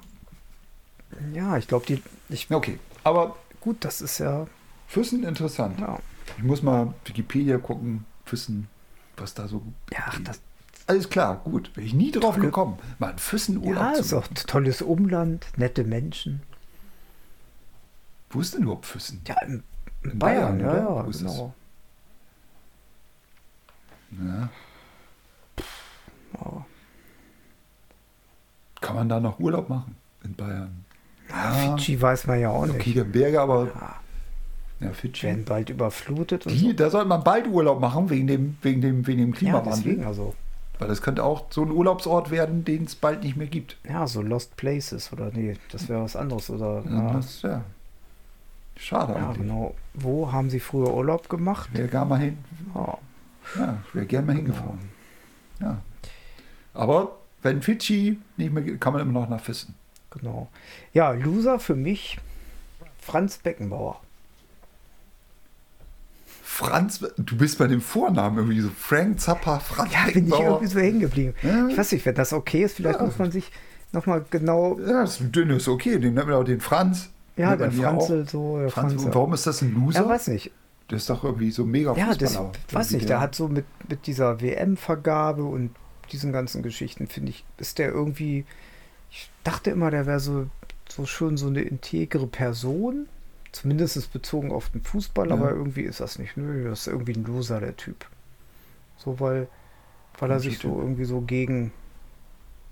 [1.34, 2.04] ja, ich glaube, die.
[2.30, 4.46] Ich, Okay, aber gut, das ist ja.
[4.88, 5.80] Füssen interessant.
[5.80, 5.98] Ja,
[6.38, 8.68] Ich muss mal Wikipedia gucken, Füssen,
[9.18, 9.62] was da so.
[9.92, 10.40] ja ach, das,
[10.88, 11.72] Alles klar, gut.
[11.76, 14.82] Wäre ich nie drauf Tolle- gekommen, mal einen Füssen-Urlaub ja zu ist auch ein tolles
[14.82, 16.42] Umland, nette Menschen.
[18.32, 19.22] Wo ist denn überhaupt Füssen?
[19.28, 19.64] Ja, in,
[20.04, 21.54] in Bayern, Bayern, ja, ja, genau.
[24.12, 24.50] Ja.
[26.34, 26.66] Ja.
[28.82, 30.86] Kann man da noch Urlaub machen in Bayern?
[31.30, 32.76] Ja, Fidschi weiß man ja auch nicht.
[32.76, 33.96] Okay, Berge, aber Ja,
[34.88, 35.28] ja, Fidschi.
[35.28, 36.74] werden bald überflutet Die, so.
[36.74, 39.74] da sollte man bald Urlaub machen wegen dem, wegen dem, wegen dem Ja, Klimawandel.
[39.76, 40.34] deswegen also.
[40.80, 43.76] Weil das könnte auch so ein Urlaubsort werden, den es bald nicht mehr gibt.
[43.88, 46.84] Ja, so Lost Places oder nee, das wäre was anderes oder.
[46.86, 46.92] Ja.
[47.08, 47.64] Ja, Das, ja.
[48.78, 49.40] Schade ja, eigentlich.
[49.40, 49.76] genau.
[49.94, 51.70] Wo haben sie früher Urlaub gemacht?
[51.74, 52.38] Wäre gar mal hin.
[52.74, 52.98] Ja,
[53.58, 54.80] Ja, ich wäre gern mal hingefahren.
[55.60, 55.82] Ja.
[56.74, 59.76] Aber wenn Fidschi nicht mehr geht, kann man immer noch nach Füssen.
[60.12, 60.50] Genau.
[60.94, 62.20] Ja, Loser für mich
[63.02, 64.02] Franz Beckenbauer.
[66.44, 70.68] Franz, du bist bei dem Vornamen irgendwie so Frank Zappa, Franz Ja, bin ich irgendwie
[70.68, 71.34] so hängen geblieben.
[71.42, 71.68] Ja.
[71.68, 73.06] Ich weiß nicht, wenn das okay ist, vielleicht Ja.
[73.06, 73.52] muss man sich
[73.94, 74.78] nochmal genau.
[74.80, 76.00] Ja, das ist okay.
[76.00, 77.10] Den nennt man auch den Franz.
[77.38, 78.58] Ja, der Franzl so.
[78.60, 78.94] Der Franz.
[78.94, 79.08] Franzl.
[79.08, 80.02] Und warum ist das ein Loser?
[80.02, 80.52] Ja, weiß nicht.
[80.90, 82.40] Der ist doch irgendwie so mega Ja, das
[82.72, 83.10] weiß nicht.
[83.10, 85.76] Der hat so mit, mit dieser WM-Vergabe und
[86.12, 88.46] diesen ganzen Geschichten, finde ich, ist der irgendwie.
[89.12, 90.48] Ich dachte immer, der wäre so,
[90.90, 93.08] so schon so eine integre Person.
[93.52, 95.34] Zumindest bezogen auf den Fußball, Ja.
[95.34, 96.38] aber irgendwie ist das nicht.
[96.38, 98.06] Nö, das ist irgendwie ein Loser, der Typ.
[98.98, 99.48] So, weil,
[100.20, 101.72] weil er sich so irgendwie so gegen,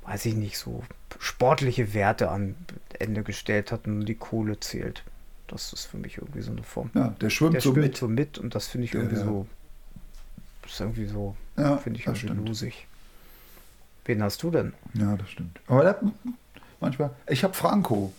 [0.06, 0.84] weiß ich nicht, so
[1.20, 2.56] sportliche Werte an
[3.00, 5.04] Ende gestellt hat und die Kohle zählt.
[5.48, 6.90] Das ist für mich irgendwie so eine Form.
[6.94, 7.98] Ja, der schwimmt Der so schwimmt mit.
[7.98, 9.48] so mit und das finde ich irgendwie der- so.
[10.62, 12.48] Das ist irgendwie so, Ja, finde ich irgendwie stimmt.
[12.48, 12.88] lusig.
[14.06, 14.74] Wen hast du denn?
[14.94, 15.60] Ja, das stimmt.
[15.68, 16.00] Aber der,
[16.80, 18.12] manchmal, ich habe Franco.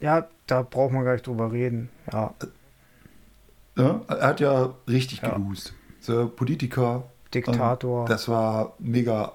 [0.00, 1.88] Ja, da braucht man gar nicht drüber reden.
[2.12, 2.34] Ja,
[3.76, 5.30] Ja, er hat ja richtig Ja.
[5.34, 5.72] gelost.
[6.00, 7.04] So Politiker.
[7.32, 8.02] Diktator.
[8.02, 9.32] Und Das war mega,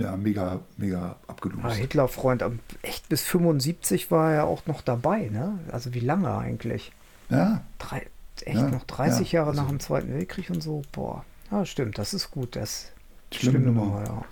[0.00, 1.60] ja, mega, mega abgelost.
[1.64, 5.58] Ah, Hitlerfreund, am- echt bis 75 war er auch noch dabei, ne?
[5.72, 6.92] Also wie lange eigentlich?
[7.30, 8.06] Ja, Drei,
[8.42, 10.82] echt Ja, noch 30 ja, Jahre also- nach dem Zweiten Weltkrieg und so.
[10.92, 12.56] Boah, ja, stimmt, das ist gut.
[12.56, 12.92] Das
[13.30, 14.02] ist Schlimme Nummer.
[14.06, 14.24] ja.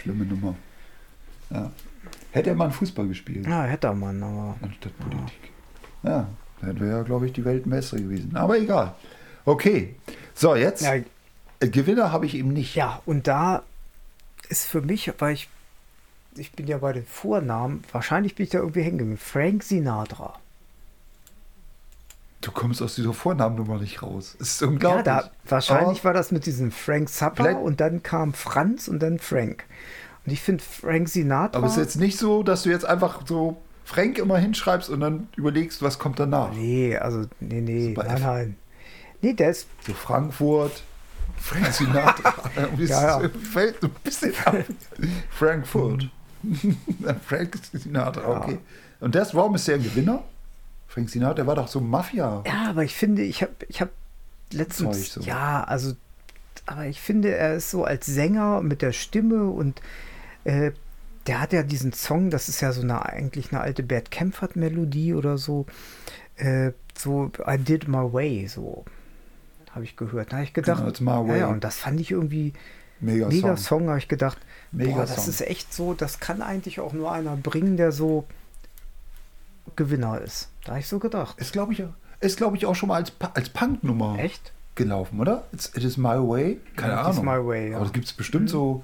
[0.00, 0.54] schlimme Nummer.
[1.50, 1.70] Ja.
[2.32, 4.56] Hätte er mal Fußball gespielt, Ja, hätte man, aber.
[4.60, 5.52] anstatt Politik.
[6.02, 6.28] Ja,
[6.60, 8.36] dann wäre ja, glaube ich, die Welt ein bessere gewesen.
[8.36, 8.94] Aber egal.
[9.44, 9.94] Okay.
[10.34, 10.82] So, jetzt.
[10.82, 10.94] Ja,
[11.60, 12.74] Gewinner habe ich eben nicht.
[12.74, 13.62] Ja, und da
[14.46, 15.48] ist für mich, weil ich,
[16.36, 19.18] ich bin ja bei den Vornamen, wahrscheinlich bin ich da irgendwie hängen geblieben.
[19.18, 20.38] Frank Sinatra.
[22.42, 24.36] Du kommst aus dieser Vornamennummer nicht raus.
[24.40, 25.04] Es ist Ja, unglaublich.
[25.04, 29.18] da, wahrscheinlich Aber- war das mit diesem Frank Zappa und dann kam Franz und dann
[29.18, 29.64] Frank.
[30.24, 31.56] Und ich finde Frank Sinatra.
[31.58, 35.00] Aber es ist jetzt nicht so, dass du jetzt einfach so Frank immer hinschreibst und
[35.00, 36.52] dann überlegst, was kommt danach.
[36.52, 38.56] nee, also, nee, nee, nein, nein.
[39.22, 40.82] Nee, der ist, So Frankfurt,
[41.36, 42.34] Frank Sinatra.
[42.78, 43.28] Ja, ja.
[43.28, 44.56] fällt ein bisschen ab.
[45.30, 46.08] Frankfurt.
[47.26, 48.58] Frank Sinatra, okay.
[49.00, 50.22] Und das, warum ist der ein Gewinner?
[50.88, 52.42] Frank Sinatra, der war doch so Mafia.
[52.46, 53.90] ja, aber ich finde, ich habe ich hab
[54.52, 55.20] letztens, so.
[55.20, 55.94] ja, also,
[56.66, 59.80] aber ich finde, er ist so als Sänger mit der Stimme und
[60.44, 60.72] äh,
[61.26, 65.14] der hat ja diesen Song, das ist ja so eine, eigentlich eine alte Bert Kempfert-Melodie
[65.14, 65.66] oder so,
[66.36, 68.84] äh, so I Did My Way, so
[69.76, 70.32] habe ich gehört.
[70.32, 72.52] Da habe ich gedacht, Genau, ja, ja, und das fand ich irgendwie
[72.98, 73.80] Mega, mega Song.
[73.80, 74.38] Song, habe ich gedacht,
[74.72, 75.28] Mega boah, das Song.
[75.28, 78.24] ist echt so, das kann eigentlich auch nur einer bringen, der so
[79.76, 80.48] Gewinner ist.
[80.64, 81.38] Da habe ich so gedacht.
[81.38, 81.82] Ist, glaube ich,
[82.20, 84.52] ist, glaube ich, auch schon mal als, als Punk-Nummer Echt?
[84.74, 85.44] gelaufen, oder?
[85.52, 86.60] It's, it is my way.
[86.76, 87.46] Keine Ja, Ahnung.
[87.46, 87.76] Way, ja.
[87.76, 88.82] Aber es gibt bestimmt so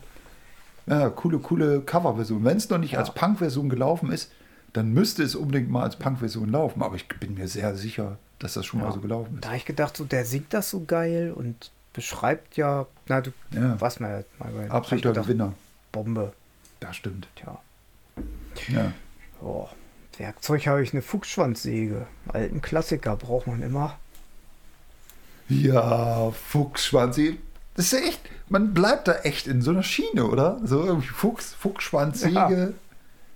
[0.87, 2.44] ja, coole, coole Coverversionen.
[2.44, 4.31] Wenn es noch nicht als Punk-Version gelaufen ist,
[4.72, 6.83] dann müsste es unbedingt mal als Punk-Version laufen.
[6.83, 8.87] Aber ich bin mir sehr sicher, dass das schon Ja.
[8.87, 9.44] mal so gelaufen ist.
[9.44, 13.33] Da habe ich gedacht, so, der singt das so geil und beschreibt ja, na, du
[13.52, 13.81] Ja.
[13.81, 15.52] was mal, mal ich Absoluter gedacht, Gewinner.
[15.92, 16.33] Bombe.
[16.81, 17.28] Das stimmt.
[17.37, 17.61] Tja.
[18.68, 18.92] Ja.
[19.40, 19.68] Oh,
[20.18, 22.07] Werkzeug habe ich eine Fuchsschwanzsäge.
[22.28, 23.98] Alten Klassiker braucht man immer.
[25.48, 27.20] Ja, Fuchsschwanz.
[27.74, 30.61] Das ist ja echt, man bleibt da echt in so einer Schiene, oder?
[30.64, 32.74] So irgendwie Fuchs, Fuchsschwanzsäge.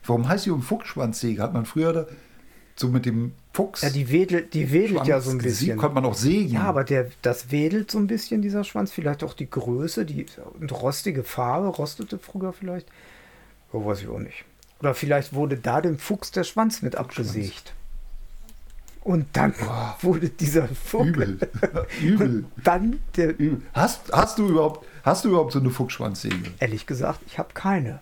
[0.05, 1.43] Warum heißt die um Fuchsschwanzsäge?
[1.43, 2.07] Hat man früher da
[2.77, 3.81] so mit dem Fuchs.
[3.81, 5.79] Ja, die wedelt, die wedelt ja so ein bisschen.
[5.79, 6.51] Konnte man auch sägen.
[6.53, 8.93] Ja, aber der, das wedelt so ein bisschen, dieser Schwanz.
[8.93, 10.27] Vielleicht auch die Größe, die
[10.61, 12.87] und rostige Farbe, rostete früher vielleicht.
[13.73, 14.45] Oh, weiß ich auch nicht.
[14.81, 17.73] Oder vielleicht wurde da dem Fuchs der Schwanz mit abgesägt.
[19.01, 19.97] Und dann Boah.
[20.03, 21.39] wurde dieser Vogel.
[21.39, 21.87] Übel.
[22.03, 22.45] Übel.
[22.63, 23.39] Dann der.
[23.39, 23.63] Übel.
[23.73, 26.51] Hast, hast, du überhaupt, hast du überhaupt so eine Fuchsschwanzsäge?
[26.59, 28.01] Ehrlich gesagt, ich habe keine.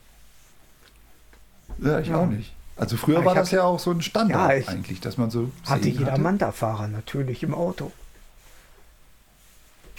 [1.78, 2.18] Ja, ich Ja.
[2.18, 2.52] auch nicht.
[2.76, 5.16] Also früher Aber war das hab- ja auch so ein Standard Ja, ich- eigentlich, dass
[5.16, 7.92] man so Hatte jeder Manta-Fahrer natürlich im Auto.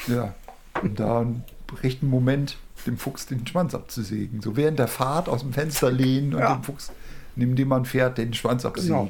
[0.08, 0.34] Ja.
[0.82, 1.44] Und da im
[1.82, 4.42] rechten Moment dem Fuchs den Schwanz abzusägen.
[4.42, 6.54] So während der Fahrt aus dem Fenster lehnen und Ja.
[6.56, 6.92] dem Fuchs,
[7.36, 9.08] neben dem man fährt, den Schwanz absägen.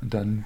[0.00, 0.44] Und dann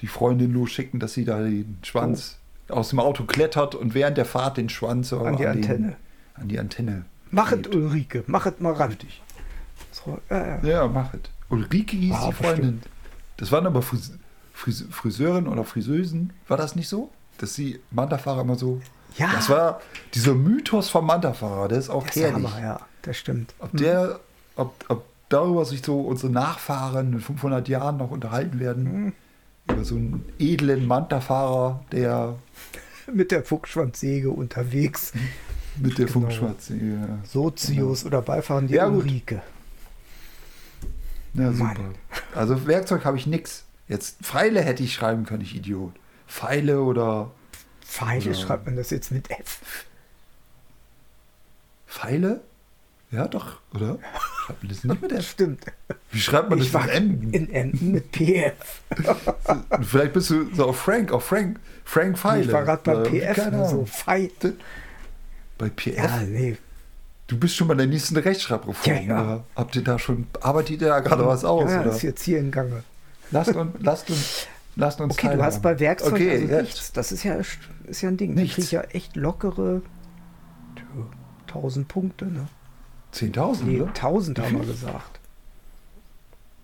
[0.00, 2.36] die Freundin losschicken, dass sie da den Schwanz
[2.68, 5.24] aus dem Auto klettert und während der Fahrt den Schwanz Oh.
[5.24, 5.96] An die den- Antenne.
[6.34, 7.04] an die Antenne.
[7.30, 7.74] Machet.
[7.74, 8.90] Ulrike, machet mal ran.
[8.90, 9.20] Richtig.
[10.30, 10.64] Ja, ja.
[10.64, 11.20] Ja, mach es.
[11.48, 12.80] Ulrike hieß Ah, die Freundin.
[12.80, 12.88] bestimmt.
[13.36, 14.12] Das waren aber Fris
[14.52, 16.32] Fris Friseurin oder Friseusen.
[16.48, 17.10] War das nicht so?
[17.38, 18.80] Dass sie Manta-Fahrer immer so.
[19.18, 19.30] Ja.
[19.32, 19.80] Das war
[20.14, 21.68] dieser Mythos vom Manta-Fahrer.
[21.68, 22.46] Der ist auch Das herrlich.
[22.52, 23.54] Hammer, ja, das stimmt.
[23.58, 24.20] Ob der,
[24.56, 28.84] ob, ob darüber sich so unsere Nachfahren in 500 Jahren noch unterhalten werden.
[29.04, 29.12] Mhm.
[29.70, 32.34] Über so einen edlen Manta-Fahrer, der
[33.12, 35.12] Mit der Fuchsschwanzsäge unterwegs.
[35.78, 36.20] mit der Genau.
[36.20, 36.76] Funkschwarze.
[36.76, 37.18] Ja.
[37.24, 39.04] Sozius oder Beifahrer die Ja, gut.
[41.36, 41.64] Ja, super.
[41.74, 41.94] Mann.
[42.34, 43.64] Also Werkzeug habe ich nix.
[43.88, 45.92] Jetzt Pfeile hätte ich schreiben können, ich Idiot.
[46.26, 47.30] Pfeile oder
[47.82, 48.34] Pfeile Ja.
[48.34, 49.60] schreibt man das jetzt mit F.
[51.86, 52.40] Pfeile?
[53.12, 53.98] Ja, doch, oder?
[54.44, 55.30] Schreibt man das nicht mit F?
[55.30, 55.64] stimmt.
[56.10, 57.30] Wie schreibt man Ich das mit N?
[57.32, 58.82] in Emden mit PF.
[59.82, 62.42] Vielleicht bist du so auf Frank, auf Frank, Frank Pfeile.
[62.44, 63.36] Ich war gerade Oder- PF.
[63.36, 63.86] So Ahnung.
[63.86, 64.30] Pfeil.
[65.58, 65.96] Bei PF?
[65.96, 66.56] Ja, nee.
[67.26, 68.94] Du bist schon bei der nächsten Rechtschreibreform.
[68.94, 69.44] Ja, ja.
[69.56, 71.70] Habt ihr da schon, arbeitet ihr da gerade was aus?
[71.70, 71.90] ja, oder?
[71.90, 72.84] ist jetzt hier in Gange.
[73.32, 76.62] Lasst uns, lasst uns, lasst uns Okay, du hast bei Werkzeug okay, also jetzt.
[76.62, 76.92] nichts.
[76.92, 78.34] Das ist ja, ist ja ein Ding.
[78.34, 78.58] Nichts.
[78.58, 79.82] Ich kriege ja echt lockere
[80.76, 80.84] tja,
[81.48, 82.26] 1000 Punkte.
[82.26, 82.46] Ne?
[83.12, 83.88] 10.000, Nee, oder?
[83.88, 85.20] 1000 haben wir gesagt.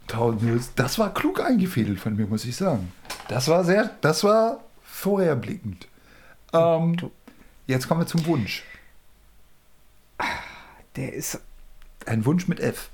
[0.09, 2.93] 1000, das war klug eingefädelt von mir, muss ich sagen.
[3.29, 5.89] Das war sehr, das war vorherblickend.
[6.53, 6.97] Ähm,
[7.67, 8.63] jetzt kommen wir zum Wunsch.
[10.97, 11.41] Der ist,
[12.07, 12.91] Ein Wunsch mit F.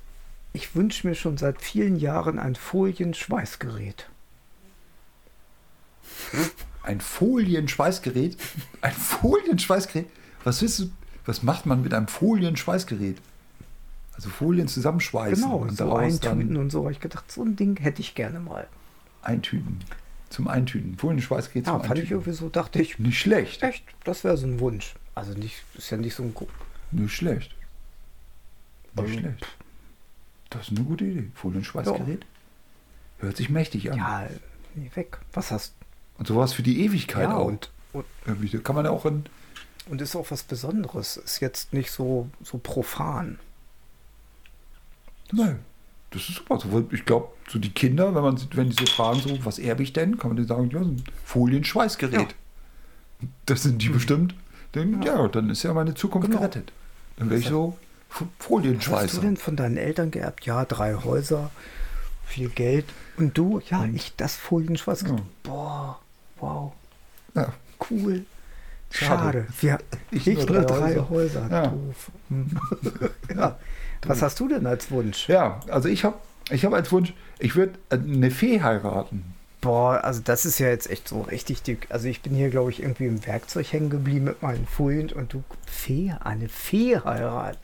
[0.52, 4.08] ich wünsche mir schon seit vielen Jahren ein Folienschweißgerät.
[6.82, 8.36] Ein Folienschweißgerät.
[8.80, 10.06] Ein Folienschweißgerät.
[10.44, 10.90] Was willst du?
[11.26, 13.18] Was macht man mit einem Folienschweißgerät?
[14.14, 16.88] Also Folien zusammenschweißen Genau, und so eintüten und so.
[16.90, 18.66] Ich gedacht, so ein Ding hätte ich gerne mal.
[19.22, 19.80] eintüten.
[20.30, 20.96] Zum Eintüten.
[20.98, 22.12] Folienschweißgerät Ja, zum fand ich Eintüten.
[22.18, 23.62] irgendwie so, dachte ich, Nicht schlecht.
[23.62, 24.94] echt, das wäre so ein Wunsch.
[25.14, 26.34] Also nicht, ist ja nicht so ein
[26.90, 27.54] Nicht schlecht.
[29.02, 29.46] Nicht Also- schlecht.
[30.50, 31.30] Das ist eine gute Idee.
[31.34, 32.24] Folienschweißgerät.
[33.18, 33.98] Hört sich mächtig an.
[33.98, 34.28] Ja,
[34.94, 35.18] weg.
[35.32, 35.74] Was hast
[36.18, 37.46] Und sowas für die Ewigkeit ja, auch.
[37.46, 39.24] und, und, Irgendwie, da kann man ja auch in.
[39.90, 41.16] und ist auch was Besonderes.
[41.18, 43.38] Ist jetzt nicht so, so profan.
[45.32, 45.58] Nein.
[46.10, 46.58] Das ist super.
[46.58, 49.82] So, Ich glaube, so die Kinder, wenn, man, wenn die so fragen, so, was erbe
[49.82, 52.34] ich denn, kann man denen sagen, ja, so ein Folienschweißgerät.
[53.46, 54.34] Das sind die bestimmt.
[54.72, 55.28] Dann, ja.
[55.28, 56.40] dann ist ja meine Zukunft Genau.
[56.40, 56.72] gerettet.
[57.16, 57.76] Dann wäre ich so
[58.10, 59.20] F- Was hast du Folienschweißer.
[59.20, 60.44] denn von deinen Eltern geerbt?
[60.46, 61.50] Ja, drei Häuser,
[62.26, 62.86] viel Geld.
[63.16, 63.60] Und du?
[63.70, 65.18] Ja, Und- ich das Folienschweißgerät.
[65.18, 65.24] Ja.
[65.42, 65.98] Boah,
[66.40, 66.72] wow,
[67.34, 67.52] Ja.
[67.90, 68.24] cool.
[68.90, 69.46] Schade.
[69.46, 69.46] Schade.
[69.60, 69.78] Wir,
[70.10, 71.10] Ich ich, nur nur drei drei, Häuser.
[71.10, 71.48] Häuser.
[71.50, 71.66] Ja.
[71.66, 72.10] Doof.
[73.36, 73.58] ja.
[74.06, 75.28] Was hast du denn als Wunsch?
[75.28, 76.16] Ja, also ich habe
[76.50, 79.34] ich hab als Wunsch, ich würde eine Fee heiraten.
[79.60, 81.86] Boah, also das ist ja jetzt echt so richtig dick.
[81.90, 85.32] Also ich bin hier, glaube ich, irgendwie im Werkzeug hängen geblieben mit meinen Folien und
[85.32, 87.58] du Fee, eine Fee heiraten.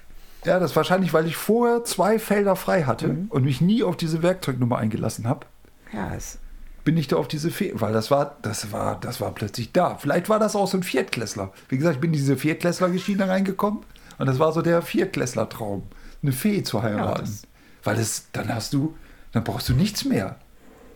[0.45, 3.27] Ja, das ist wahrscheinlich, weil ich vorher zwei Felder frei hatte Mhm.
[3.31, 5.47] und mich nie auf diese Werkzeugnummer eingelassen habe.
[5.93, 6.39] Ja, es,
[6.85, 9.97] bin ich da auf diese Fee, weil das war, das war, das war plötzlich da.
[9.97, 11.53] Vielleicht war das auch so ein Viertklässler.
[11.69, 13.81] Wie gesagt, ich bin in diese Viertklässler-Geschichte reingekommen
[14.19, 15.85] und das war so der Viertklässler-Traum,
[16.23, 17.21] eine Fee zu heiraten.
[17.23, 17.43] das-
[17.85, 18.97] weil das, dann hast du,
[19.33, 20.37] dann brauchst du nichts mehr.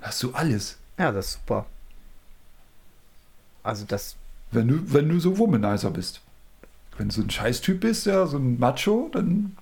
[0.00, 0.78] Hast du alles.
[0.98, 1.66] ja, das ist super.
[3.62, 4.16] Also das,
[4.50, 6.22] Wenn du, wenn du so Womanizer bist.
[6.98, 9.56] Wenn du so ein Scheißtyp bist, ja, so ein Macho, dann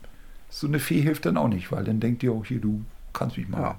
[0.51, 3.37] so eine Fee hilft dann auch nicht, weil dann denkt die auch hier, du kannst
[3.37, 3.61] mich mal.
[3.61, 3.79] Ja.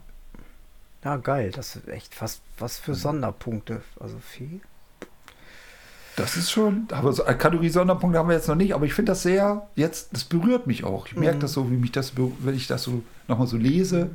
[1.04, 3.82] ja geil, das ist echt fast was für Sonderpunkte.
[4.00, 4.62] Also Fee.
[6.16, 9.22] Das ist schon, aber so Kategorie-Sonderpunkte haben wir jetzt noch nicht, aber ich finde das
[9.22, 11.06] sehr, jetzt, das berührt mich auch.
[11.08, 11.42] Ich merke Mhm.
[11.42, 14.10] das so, wie mich das, wenn ich das so nochmal so lese,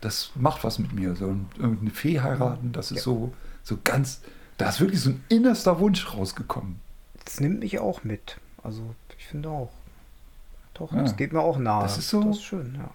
[0.00, 1.14] das macht was mit mir.
[1.14, 3.02] So ein- irgendeine Fee heiraten, das ist Ja.
[3.04, 4.20] so, so ganz,
[4.58, 6.80] da ist wirklich so ein innerster Wunsch rausgekommen.
[7.24, 8.38] Das nimmt mich auch mit.
[8.66, 8.82] Also
[9.18, 9.70] ich finde auch.
[10.74, 11.02] Doch, Ja.
[11.02, 11.82] das geht mir auch nahe.
[11.84, 12.90] Das ist so- Das ist schön, ja.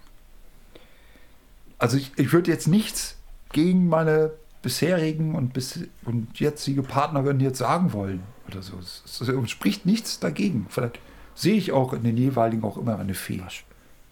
[1.78, 3.16] Also ich, ich würde jetzt nichts
[3.52, 4.30] gegen meine
[4.62, 8.78] bisherigen und, bis, und jetzige Partnerin jetzt sagen wollen oder so.
[8.78, 10.66] Es, es spricht nichts dagegen.
[10.68, 11.00] Vielleicht
[11.34, 13.42] sehe ich auch in den jeweiligen auch immer eine Fee.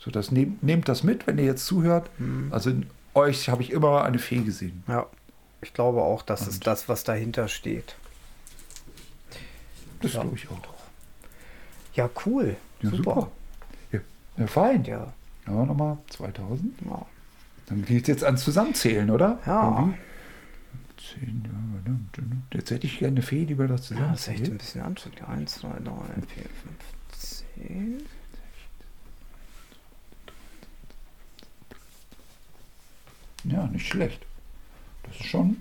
[0.01, 2.11] So, das nehmt, nehmt das mit, wenn ihr jetzt zuhört.
[2.19, 2.49] Mhm.
[2.53, 4.83] Also in euch habe ich immer eine Fee gesehen.
[4.89, 5.07] Ja.
[5.63, 7.95] Ich glaube auch, das ist Und- das, was dahinter steht.
[10.03, 10.23] Das Ja.
[10.23, 10.59] glaube ich auch.
[12.01, 12.57] Ja, cool.
[12.81, 13.15] Ja, super.
[13.15, 13.31] super.
[13.93, 14.01] Ja,
[14.39, 14.85] ja fein.
[14.85, 15.13] Ja.
[15.47, 16.81] Ja, nochmal 2000.
[16.87, 17.07] ja.
[17.67, 19.39] Dann geht es jetzt ans Zusammenzählen, oder?
[19.47, 19.79] Ja.
[19.79, 19.99] Irgendwie.
[22.53, 24.83] Jetzt hätte ich gerne eine Fee, die wir das Ja, das ist echt ein bisschen
[24.83, 25.29] anstrengend.
[25.29, 26.53] 1, 2, 3, 4, 5,
[27.13, 28.03] 10.
[33.45, 34.25] Ja, nicht schlecht.
[35.05, 35.57] Das ist schon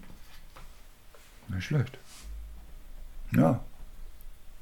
[1.49, 1.97] nicht schlecht.
[3.31, 3.59] Ja.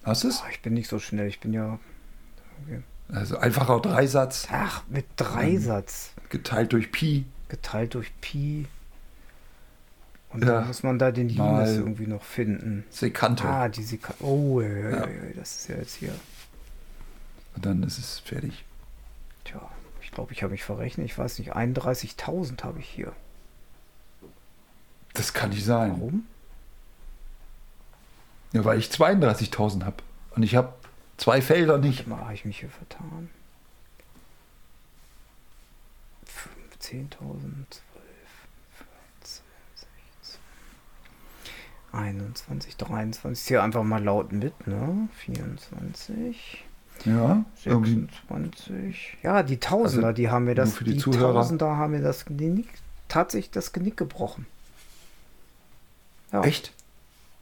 [0.07, 0.41] Hast du es?
[0.41, 1.27] Oh, ich bin nicht so schnell.
[1.27, 1.79] Ich bin ja.
[3.09, 6.11] Also einfacher Dreisatz Ach, mit Dreisatz.
[6.29, 7.25] geteilt durch Pi.
[7.49, 8.65] Geteilt durch Pi.
[10.29, 10.55] Und Ja.
[10.59, 12.83] dann muss man da den Mal- irgendwie noch finden.
[12.89, 13.45] Sekante.
[13.47, 14.97] Ah, die Sika Oh, ja, ja, Ja.
[15.07, 16.13] ja, das ist ja jetzt hier.
[17.55, 18.65] Und dann ist es fertig.
[19.45, 19.61] Tja,
[20.01, 21.05] ich glaube, ich habe mich verrechnet.
[21.05, 23.13] Ich weiß nicht, 31.000 habe ich hier.
[25.13, 25.91] Das kann nicht sein.
[25.91, 26.25] Warum?
[28.57, 29.97] Ja, weil ich 32.000 habe.
[30.35, 30.73] Und ich habe
[31.17, 32.07] zwei Felder nicht.
[32.07, 33.29] Mal, habe ich mich hier vertan?
[36.81, 37.11] 10.000,
[37.69, 37.83] 12,
[39.21, 39.43] 14,
[40.23, 40.39] 16,
[41.91, 43.47] 21, 23.
[43.47, 45.07] Hier einfach mal laut mit, ne?
[45.17, 46.65] 24,
[47.05, 48.07] Ja, irgendwie.
[48.27, 49.17] 26.
[49.21, 51.33] Ja, die Tausender, Also, die haben mir das, für die die Zuhörer.
[51.33, 52.69] Tausender haben mir das Genick,
[53.07, 54.47] tatsächlich das Genick gebrochen.
[56.31, 56.41] Ja.
[56.41, 56.71] Echt?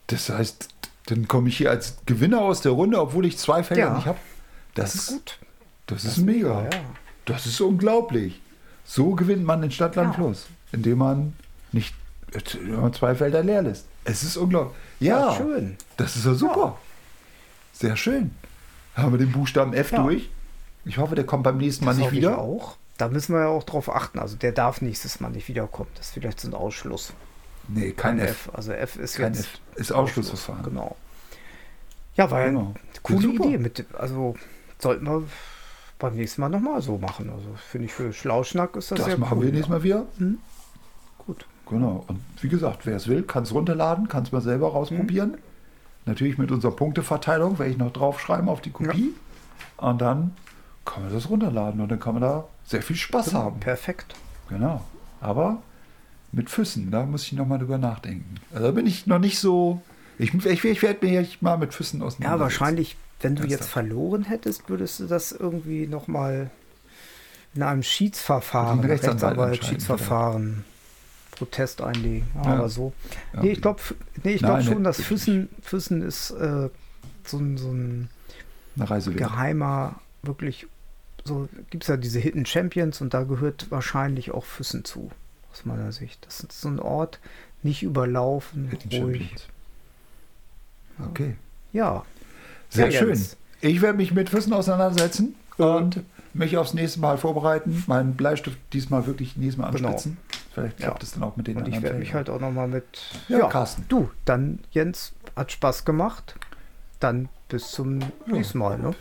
[0.07, 0.69] Das heißt,
[1.07, 3.93] dann komme ich hier als Gewinner aus der Runde, obwohl ich zwei Felder Ja.
[3.95, 4.17] nicht habe.
[4.73, 5.39] Das, Das ist ist gut.
[5.87, 6.63] Das, ist mega.
[6.63, 6.69] Ja.
[7.25, 8.41] Das ist unglaublich.
[8.85, 10.13] So gewinnt man in Stadt, Land, Ja.
[10.15, 11.33] Fluss, indem man
[11.71, 11.93] nicht
[12.59, 13.85] wenn man zwei Felder leer lässt.
[14.03, 14.75] Es ist unglaublich.
[14.99, 15.77] Ja, Ja, schön.
[15.95, 16.77] Das ist ja super.
[17.71, 18.31] Sehr schön.
[18.95, 20.29] Haben wir den Buchstaben F durch.
[20.83, 22.37] Ich hoffe, der kommt beim nächsten Mal Das nicht hoffe ich wieder.
[22.37, 22.75] auch.
[22.97, 24.19] Da müssen wir ja auch drauf achten.
[24.19, 25.89] Also der darf nächstes Mal nicht wiederkommen.
[25.95, 27.13] Das ist vielleicht so ein Ausschluss.
[27.67, 28.49] Nee, kein F.
[28.53, 29.59] Also F ist Kein jetzt F.
[29.75, 30.63] Ist Ausschlussverfahren.
[30.63, 30.95] Genau.
[32.15, 32.73] Ja, ja Genau.
[33.03, 33.45] coole Super.
[33.45, 33.57] Idee.
[33.57, 34.35] Mit, also
[34.79, 35.23] sollten wir
[35.99, 37.29] beim nächsten Mal nochmal so machen.
[37.29, 39.45] Also finde ich für Schlauschnack ist das, Das sehr machen cool.
[39.45, 40.05] wir nächstes Mal wieder.
[41.25, 41.45] Gut.
[41.69, 42.03] Genau.
[42.07, 45.31] Und wie gesagt, wer es will, kann es runterladen, kann es mal selber rausprobieren.
[45.31, 45.37] Mhm.
[46.05, 49.13] Natürlich mit unserer Punkteverteilung werde ich noch draufschreiben auf die Kopie.
[49.77, 50.35] Und dann
[50.85, 53.59] kann man das runterladen und dann kann man da sehr viel Spaß Genau, haben.
[53.59, 54.13] perfekt.
[54.49, 54.81] Genau.
[55.19, 55.63] Aber
[56.35, 58.35] mit Füssen, da muss ich noch mal drüber nachdenken.
[58.53, 59.81] Also da bin ich noch nicht so.
[60.17, 62.41] Ich, ich, ich werde mir jetzt mal mit Füssen Ja, auseinandersetzen.
[62.41, 63.61] wahrscheinlich, wenn du Ernsthaft?
[63.61, 66.49] jetzt verloren hättest, würdest du das irgendwie nochmal
[67.53, 70.65] in einem Schiedsverfahren, einem Rechtsanwalt entscheiden, Schiedsverfahren,
[71.31, 72.27] Protest einlegen.
[72.35, 72.53] Ja, Ja.
[72.57, 72.93] Aber so.
[73.33, 73.41] Ja.
[73.41, 73.81] Nee, ich glaube
[74.23, 76.69] nee, ich Nein, glaub schon, dass Füssen, Füssen ist äh,
[77.25, 78.09] so, ein- so ein
[79.15, 80.67] geheimer, wirklich,
[81.23, 85.11] so gibt es ja diese Hidden Champions und da gehört wahrscheinlich auch Füssen zu,
[85.55, 86.25] aus meiner Sicht.
[86.25, 87.19] Das ist so ein Ort,
[87.63, 89.33] nicht überlaufen, ruhig.
[91.09, 91.35] Okay.
[91.73, 92.03] Ja,
[92.69, 93.09] Sehr Ja, schön.
[93.09, 93.37] Jens.
[93.61, 96.01] Ich werde mich mit Füssen auseinandersetzen und
[96.33, 97.83] mich aufs nächste Mal vorbereiten.
[97.87, 99.89] Meinen Bleistift diesmal wirklich nächstes Mal Genau.
[99.89, 100.17] anspitzen.
[100.53, 102.67] Vielleicht klappt es dann auch mit den und ich anderen werde mich halt auch nochmal
[102.67, 102.85] mit.
[103.27, 103.85] Ja, Carsten.
[103.89, 106.35] Du, dann Jens, hat Spaß gemacht.
[106.99, 108.77] Dann bis zum nächsten Mal.
[108.77, 108.93] Ne?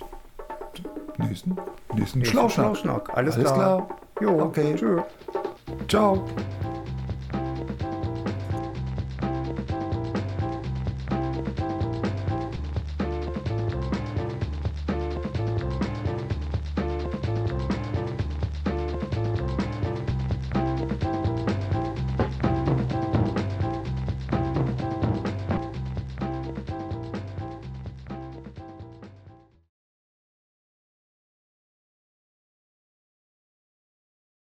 [1.19, 1.51] Nächsten,
[1.95, 2.77] nächsten Nächsten Schlauschnack.
[2.77, 3.17] Schlauschnack.
[3.17, 3.87] Alles, Alles klar.
[3.87, 3.99] klar.
[4.21, 4.75] Jo, Okay.
[4.77, 5.03] tschö.
[5.89, 6.27] Ciao.